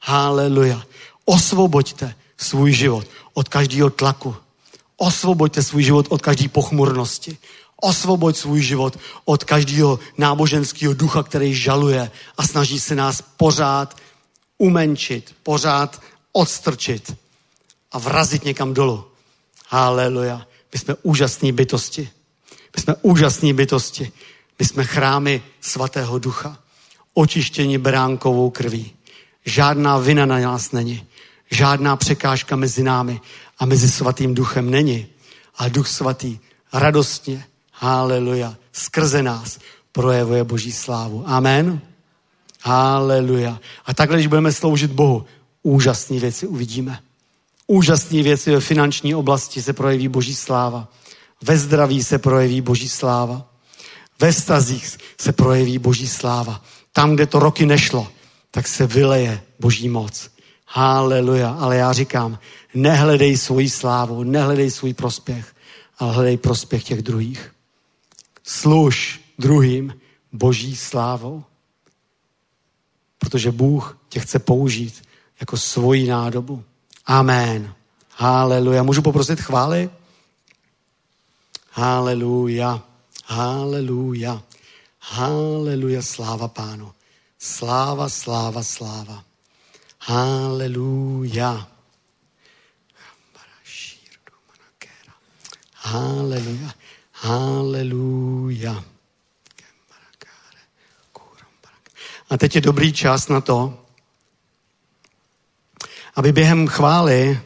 [0.00, 0.82] Haleluja.
[1.24, 4.36] Osvoboďte svůj život od každého tlaku.
[4.96, 7.38] Osvoboďte svůj život od každé pochmurnosti.
[7.80, 13.96] Osvoboď svůj život od každého náboženského ducha, který žaluje a snaží se nás pořád
[14.58, 16.02] umenčit, pořád
[16.32, 17.16] odstrčit
[17.92, 19.04] a vrazit někam dolů.
[19.68, 20.46] Haleluja.
[20.72, 22.10] My jsme úžasní bytosti.
[22.76, 24.12] My jsme úžasní bytosti.
[24.58, 26.58] My jsme chrámy svatého ducha.
[27.14, 28.92] Očištění beránkovou krví.
[29.44, 31.06] Žádná vina na nás není.
[31.50, 33.20] Žádná překážka mezi námi
[33.58, 35.06] a mezi svatým duchem není.
[35.56, 36.38] A duch svatý
[36.72, 37.44] radostně,
[37.80, 39.58] haleluja, skrze nás
[39.92, 41.24] projevuje boží slávu.
[41.26, 41.80] Amen.
[42.62, 43.60] Haleluja.
[43.86, 45.24] A takhle, když budeme sloužit Bohu,
[45.62, 47.00] úžasné věci uvidíme.
[47.66, 50.88] Úžasné věci ve finanční oblasti se projeví boží sláva.
[51.42, 53.46] Ve zdraví se projeví boží sláva.
[54.20, 56.62] Ve stazích se projeví boží sláva.
[56.92, 58.08] Tam, kde to roky nešlo,
[58.50, 60.30] tak se vyleje boží moc.
[60.66, 61.56] Haleluja.
[61.60, 62.38] Ale já říkám,
[62.74, 65.54] nehledej svoji slávu, nehledej svůj prospěch,
[65.98, 67.52] ale hledej prospěch těch druhých.
[68.50, 70.00] Služ druhým
[70.32, 71.44] boží slávou.
[73.18, 75.02] Protože Bůh tě chce použít
[75.40, 76.64] jako svoji nádobu.
[77.06, 77.74] Amen.
[78.10, 78.82] Haleluja.
[78.82, 79.90] Můžu poprosit chvály?
[81.70, 82.82] Haleluja.
[83.24, 84.42] Haleluja.
[85.00, 86.02] Haleluja.
[86.02, 86.92] Sláva pánu.
[87.38, 89.24] Sláva, sláva, sláva.
[90.00, 91.68] Haleluja.
[95.74, 96.79] Haleluja.
[97.22, 98.84] Haleluja.
[102.30, 103.84] A teď je dobrý čas na to,
[106.14, 107.40] aby během chvály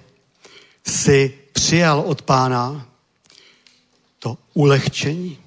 [0.87, 2.87] si přijal od pána
[4.19, 5.39] to ulehčení.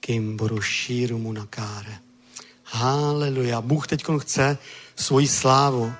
[0.00, 1.98] Kimboru šíru mu nakáre.
[2.64, 3.60] Haleluja.
[3.60, 4.58] Bůh teď chce
[4.96, 5.92] svoji slávu,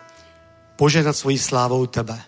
[0.76, 2.24] požehnat svoji slávou tebe.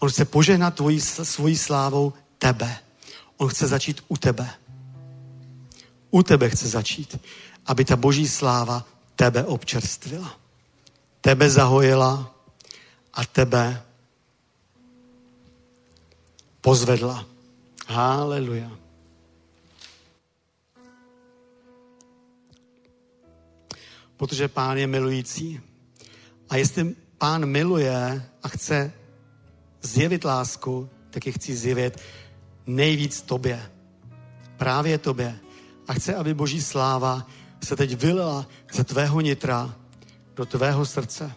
[0.00, 2.78] On chce požehnat tvojí, svojí slávou tebe.
[3.36, 4.50] On chce začít u tebe.
[6.10, 7.20] U tebe chce začít,
[7.66, 8.86] aby ta boží sláva
[9.16, 10.40] tebe občerstvila.
[11.20, 12.34] Tebe zahojila
[13.14, 13.82] a tebe
[16.60, 17.26] pozvedla.
[17.86, 18.70] Haleluja.
[24.16, 25.60] Protože pán je milující.
[26.48, 28.92] A jestli pán miluje a chce
[29.82, 32.00] zjevit lásku, tak je chci zjevit
[32.66, 33.70] nejvíc tobě.
[34.56, 35.38] Právě tobě.
[35.88, 37.26] A chce, aby boží sláva
[37.64, 39.74] se teď vylila ze tvého nitra
[40.36, 41.32] do tvého srdce.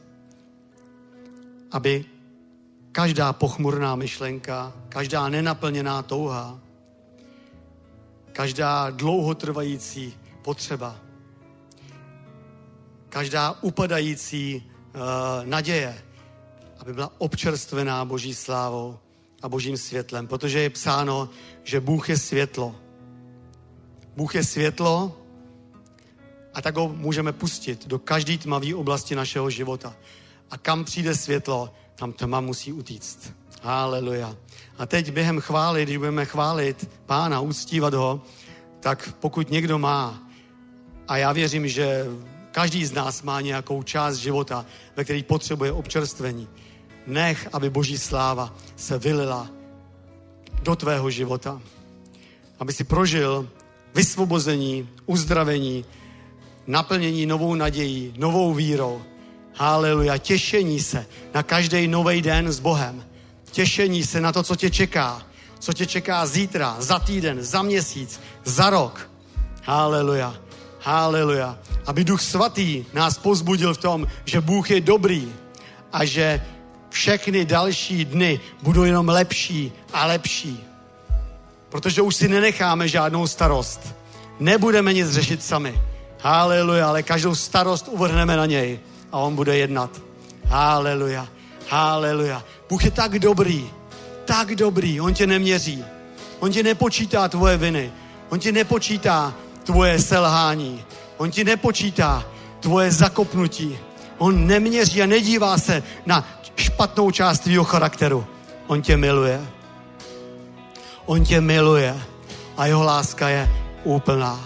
[1.72, 2.06] Aby
[2.91, 6.60] každá pochmurná myšlenka, každá nenaplněná touha,
[8.32, 10.99] každá dlouhotrvající potřeba,
[13.10, 14.64] každá upadající
[14.95, 15.02] uh,
[15.45, 16.03] naděje,
[16.77, 18.99] aby byla občerstvená Boží slávou
[19.41, 21.29] a Božím světlem, protože je psáno,
[21.63, 22.75] že Bůh je světlo.
[24.15, 25.17] Bůh je světlo
[26.53, 29.95] a tak ho můžeme pustit do každé tmavé oblasti našeho života.
[30.51, 33.33] A kam přijde světlo, tam tma musí utíct.
[33.61, 34.35] Haleluja.
[34.77, 38.21] A teď během chvály, když budeme chválit pána, uctívat ho,
[38.79, 40.23] tak pokud někdo má,
[41.07, 42.05] a já věřím, že
[42.51, 46.47] každý z nás má nějakou část života, ve který potřebuje občerstvení,
[47.07, 49.49] nech, aby boží sláva se vylila
[50.63, 51.61] do tvého života.
[52.59, 53.49] Aby si prožil
[53.95, 55.85] vysvobození, uzdravení,
[56.67, 59.01] naplnění novou nadějí, novou vírou.
[59.55, 63.05] Haleluja, těšení se na každý nový den s Bohem.
[63.51, 65.21] Těšení se na to, co tě čeká.
[65.59, 69.09] Co tě čeká zítra, za týden, za měsíc, za rok.
[69.63, 70.35] Haleluja,
[70.80, 71.59] haleluja.
[71.85, 75.31] Aby Duch Svatý nás pozbudil v tom, že Bůh je dobrý
[75.93, 76.41] a že
[76.94, 80.64] všechny další dny budou jenom lepší a lepší.
[81.70, 83.95] Protože už si nenecháme žádnou starost.
[84.40, 85.82] Nebudeme nic řešit sami.
[86.20, 88.80] Haleluja, ale každou starost uvrhneme na něj
[89.11, 90.02] a on bude jednat.
[90.45, 91.28] Haleluja,
[91.70, 92.44] haleluja.
[92.70, 93.70] Bůh je tak dobrý,
[94.26, 95.84] tak dobrý, on tě neměří.
[96.40, 97.91] On ti nepočítá tvoje viny.
[98.30, 99.34] On ti nepočítá
[99.64, 100.84] tvoje selhání.
[101.18, 102.26] On ti nepočítá
[102.60, 103.78] tvoje zakopnutí.
[104.18, 108.25] On neměří a nedívá se na špatnou část tvýho charakteru.
[108.67, 109.41] On tě miluje.
[111.05, 111.95] On tě miluje
[112.57, 113.49] a jeho láska je
[113.84, 114.39] úplná.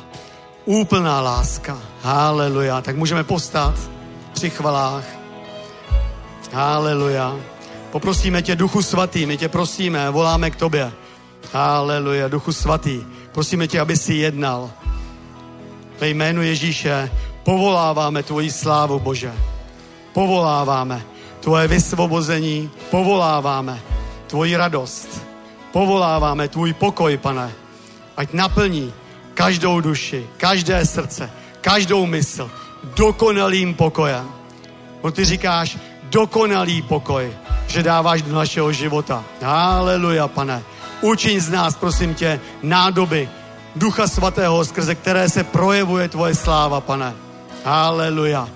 [0.65, 1.79] Úplná láska.
[2.01, 2.81] Haleluja.
[2.81, 3.75] Tak můžeme postat
[4.33, 5.03] při chvalách.
[6.53, 7.35] Haleluja.
[7.91, 10.91] Poprosíme tě, Duchu Svatý, my tě prosíme, voláme k tobě.
[11.53, 13.03] Haleluja, Duchu Svatý.
[13.31, 14.71] Prosíme tě, aby si jednal.
[15.99, 17.11] Ve jménu Ježíše
[17.43, 19.33] povoláváme tvoji slávu, Bože.
[20.13, 21.05] Povoláváme
[21.47, 23.79] tvoje vysvobození, povoláváme
[24.27, 25.07] tvoji radost,
[25.71, 27.51] povoláváme tvůj pokoj, pane.
[28.17, 28.93] Ať naplní
[29.33, 32.51] každou duši, každé srdce, každou mysl
[32.83, 34.27] dokonalým pokojem.
[35.03, 35.77] No ty říkáš
[36.11, 37.31] dokonalý pokoj,
[37.67, 39.23] že dáváš do našeho života.
[39.41, 40.63] Haleluja, pane.
[41.01, 43.29] Učiň z nás, prosím tě, nádoby
[43.75, 47.15] Ducha Svatého, skrze které se projevuje tvoje sláva, pane.
[47.63, 48.49] Haleluja.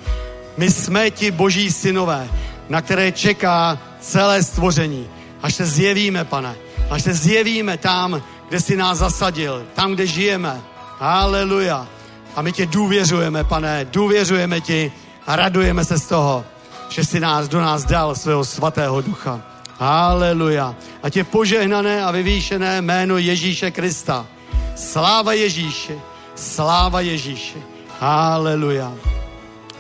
[0.58, 2.28] My jsme ti boží synové,
[2.72, 5.08] na které čeká celé stvoření.
[5.44, 6.56] Až se zjevíme, pane.
[6.90, 10.62] Až se zjevíme tam, kde jsi nás zasadil, tam, kde žijeme.
[11.00, 11.88] Haleluja.
[12.36, 14.92] A my tě důvěřujeme, pane, důvěřujeme ti
[15.28, 16.46] a radujeme se z toho,
[16.90, 19.42] že jsi nás do nás dal svého svatého ducha.
[19.80, 20.76] Haleluja.
[21.04, 24.28] A tě požehnané a vyvýšené jméno Ježíše Krista.
[24.76, 26.00] Sláva Ježíši,
[26.36, 27.64] sláva Ježíši.
[28.00, 29.11] Haleluja.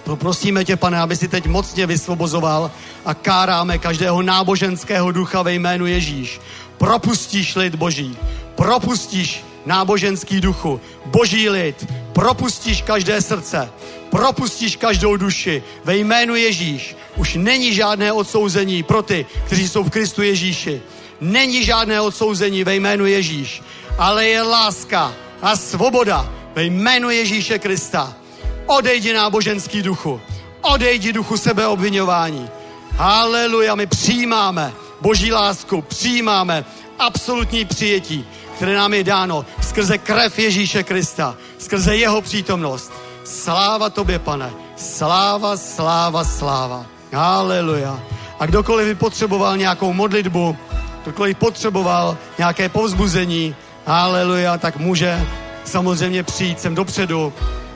[0.03, 2.71] Poprosíme tě, pane, aby si teď mocně vysvobozoval
[3.05, 6.41] a káráme každého náboženského ducha ve jménu Ježíš.
[6.77, 8.17] Propustíš lid Boží,
[8.55, 13.69] propustíš náboženský duchu, boží lid, propustíš každé srdce,
[14.09, 16.95] propustíš každou duši ve jménu Ježíš.
[17.15, 20.81] Už není žádné odsouzení pro ty, kteří jsou v Kristu Ježíši.
[21.21, 23.61] Není žádné odsouzení ve jménu Ježíš,
[23.97, 28.20] ale je láska a svoboda ve jménu Ježíše Krista.
[28.65, 30.21] Odejdi náboženský duchu,
[30.61, 32.49] odejdi duchu sebeobvinování.
[32.97, 36.65] Haleluja, my přijímáme boží lásku, přijímáme
[36.99, 38.25] absolutní přijetí,
[38.55, 42.91] které nám je dáno skrze krev Ježíše Krista, skrze jeho přítomnost.
[43.23, 44.51] Sláva tobě, pane.
[44.75, 46.85] Sláva, sláva, sláva.
[47.13, 47.99] Haleluja.
[48.39, 50.57] A kdokoliv by potřeboval nějakou modlitbu,
[51.03, 53.55] kdokoliv potřeboval nějaké povzbuzení,
[53.85, 55.27] haleluja, tak může
[55.65, 57.33] samozřejmě přijít sem dopředu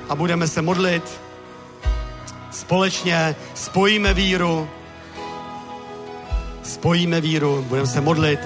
[0.09, 1.21] a budeme se modlit.
[2.51, 4.69] Společně spojíme víru,
[6.63, 8.39] spojíme víru, budeme se modlit.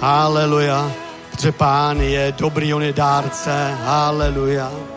[0.00, 0.92] Haleluja.
[1.30, 3.76] Protože pán je dobrý, on je dárce.
[3.82, 4.95] Haleluja.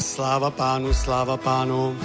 [0.00, 1.96] Haleluja, sláva pánu, sláva pánu.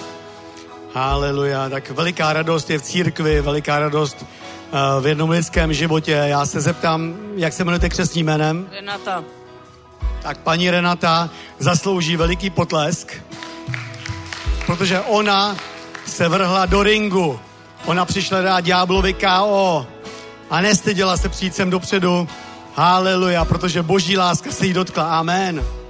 [0.93, 1.69] Haleluja.
[1.69, 6.11] Tak veliká radost je v církvi, veliká radost eh, v jednom lidském životě.
[6.11, 8.67] Já se zeptám, jak se jmenujete křesním jménem?
[8.71, 9.23] Renata.
[10.21, 13.13] Tak paní Renata zaslouží veliký potlesk,
[14.65, 15.55] protože ona
[16.05, 17.39] se vrhla do ringu.
[17.85, 19.87] Ona přišla dát ďáblovi KO
[20.49, 22.27] a nestyděla se přijít sem dopředu.
[22.75, 25.19] Haleluja, protože boží láska se jí dotkla.
[25.19, 25.84] Amen.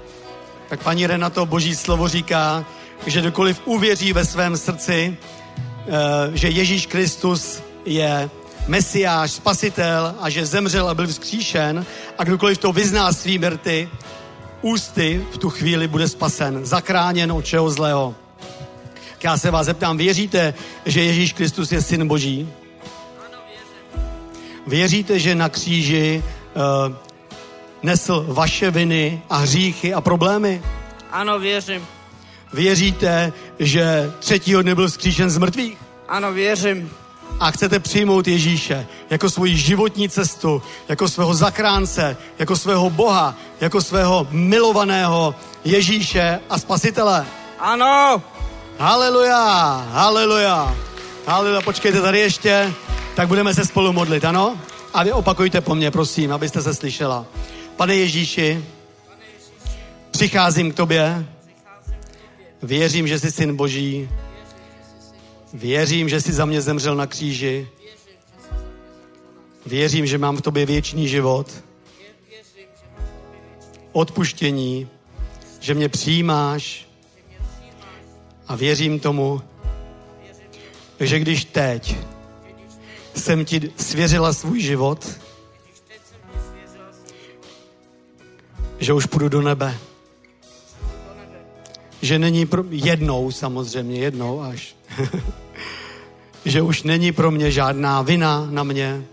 [0.70, 2.66] Tak paní Renato, boží slovo říká,
[3.06, 5.18] že kdokoliv uvěří ve svém srdci,
[5.58, 5.92] eh,
[6.34, 8.30] že Ježíš Kristus je
[8.68, 11.86] Mesiáš, spasitel a že zemřel a byl vzkříšen
[12.18, 13.90] a kdokoliv to vyzná svými rty,
[14.62, 18.16] ústy v tu chvíli bude spasen, zakráněn od čeho zlého.
[19.24, 20.54] Já se vás zeptám, věříte,
[20.86, 22.50] že Ježíš Kristus je syn Boží?
[24.68, 26.24] Věříte, že na kříži
[26.56, 26.96] uh,
[27.86, 30.62] nesl vaše viny a hříchy a problémy?
[31.12, 31.86] Ano, věřím.
[32.54, 35.78] Věříte, že třetího dne byl vzkříšen z mrtvých?
[36.08, 36.92] Ano, věřím.
[37.40, 43.82] A chcete přijmout Ježíše jako svoji životní cestu, jako svého zakránce, jako svého Boha, jako
[43.82, 47.26] svého milovaného Ježíše a spasitele?
[47.60, 48.22] Ano,
[48.80, 49.40] Haleluja,
[49.92, 50.76] haleluja,
[51.28, 51.62] haleluja.
[51.62, 52.74] Počkejte tady ještě,
[53.16, 54.58] tak budeme se spolu modlit, ano?
[54.94, 57.26] A vy opakujte po mně, prosím, abyste se slyšela.
[57.76, 58.66] Pane Ježíši,
[60.12, 61.26] přicházím k tobě,
[62.62, 64.10] věřím, že jsi syn Boží,
[65.54, 67.68] věřím, že jsi za mě zemřel na kříži,
[69.66, 71.64] věřím, že mám v tobě věčný život,
[73.92, 74.88] odpuštění,
[75.60, 76.88] že mě přijímáš.
[78.48, 79.42] A věřím tomu,
[81.00, 81.96] že když teď
[83.16, 85.25] jsem ti svěřila svůj život,
[88.80, 89.78] že už půjdu do nebe.
[92.02, 92.64] Že není pro...
[92.70, 94.76] jednou samozřejmě, jednou až.
[96.46, 99.06] že už není pro mě žádná vina na mě.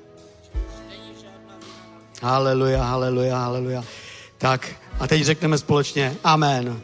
[2.22, 3.84] Haleluja, haleluja, haleluja.
[4.39, 4.68] Tak
[5.01, 6.80] a teď řekneme společně Amen.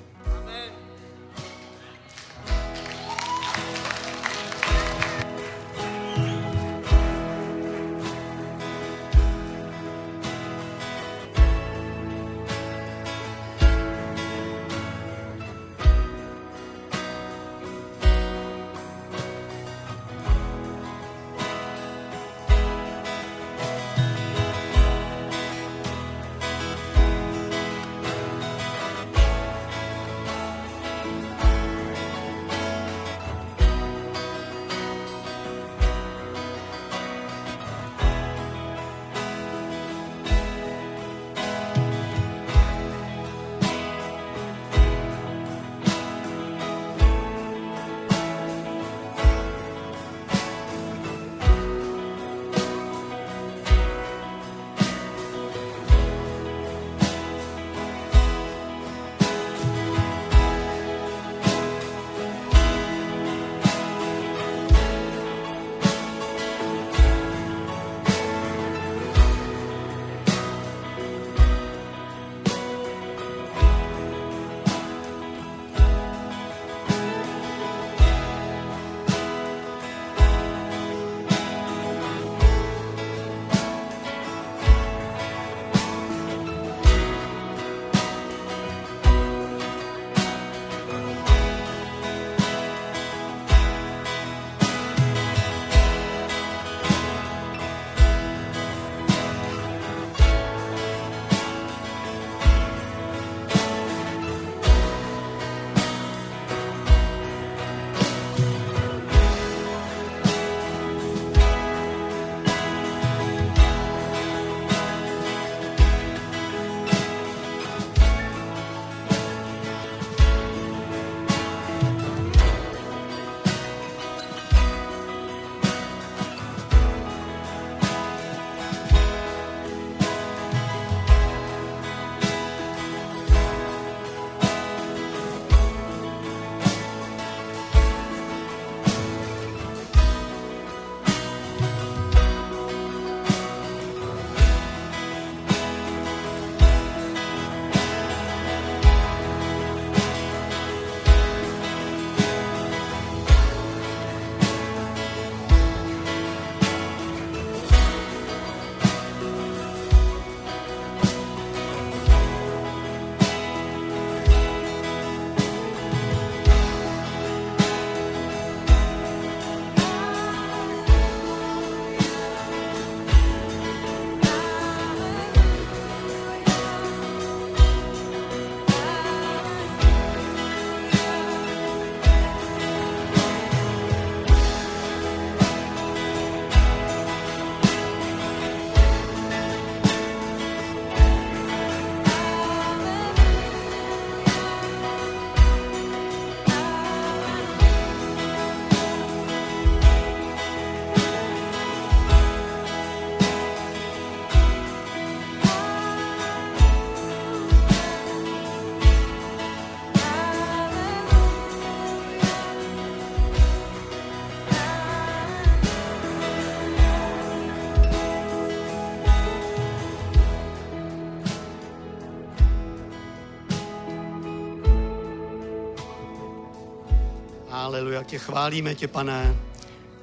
[227.98, 229.36] Haleluja, tě chválíme tě, pane,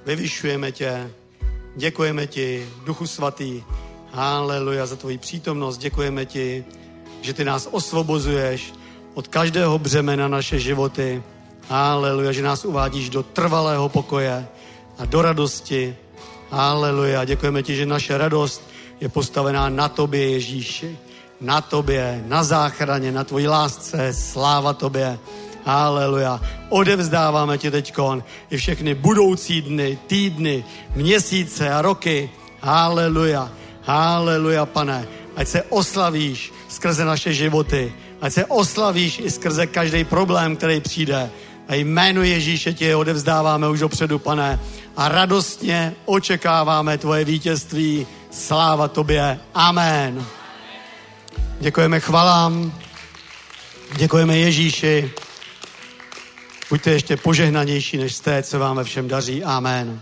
[0.06, 1.12] vyvyšujeme tě,
[1.76, 3.64] děkujeme ti, Duchu Svatý,
[4.12, 6.66] haleluja, za tvoji přítomnost, děkujeme ti,
[7.22, 8.74] že ty nás osvobozuješ
[9.14, 11.24] od každého břemena naše životy,
[11.70, 14.48] haleluja, že nás uvádíš do trvalého pokoje
[14.98, 15.96] a do radosti,
[16.50, 18.62] haleluja, děkujeme ti, že naše radost
[19.00, 20.98] je postavená na tobě, Ježíši,
[21.42, 25.20] na tobě, na záchraně, na tvoji lásce, sláva tobě.
[25.66, 26.42] Haleluja.
[26.70, 30.66] Odevzdáváme ti teďkon i všechny budoucí dny, týdny,
[30.96, 32.30] měsíce a roky.
[32.62, 33.52] Haleluja.
[33.84, 35.08] Haleluja, pane.
[35.36, 37.94] Ať se oslavíš skrze naše životy.
[38.22, 41.30] Ať se oslavíš i skrze každý problém, který přijde.
[41.68, 44.60] A jméno Ježíše ti odevzdáváme už dopředu, pane.
[44.98, 48.08] A radostně očekáváme tvoje vítězství.
[48.32, 49.40] Sláva tobě.
[49.54, 50.26] Amen.
[51.60, 52.74] Děkujeme chvalám.
[53.98, 55.25] Děkujeme Ježíši.
[56.70, 59.44] Buďte ještě požehnanější, než jste, co vám ve všem daří.
[59.44, 60.02] Amen.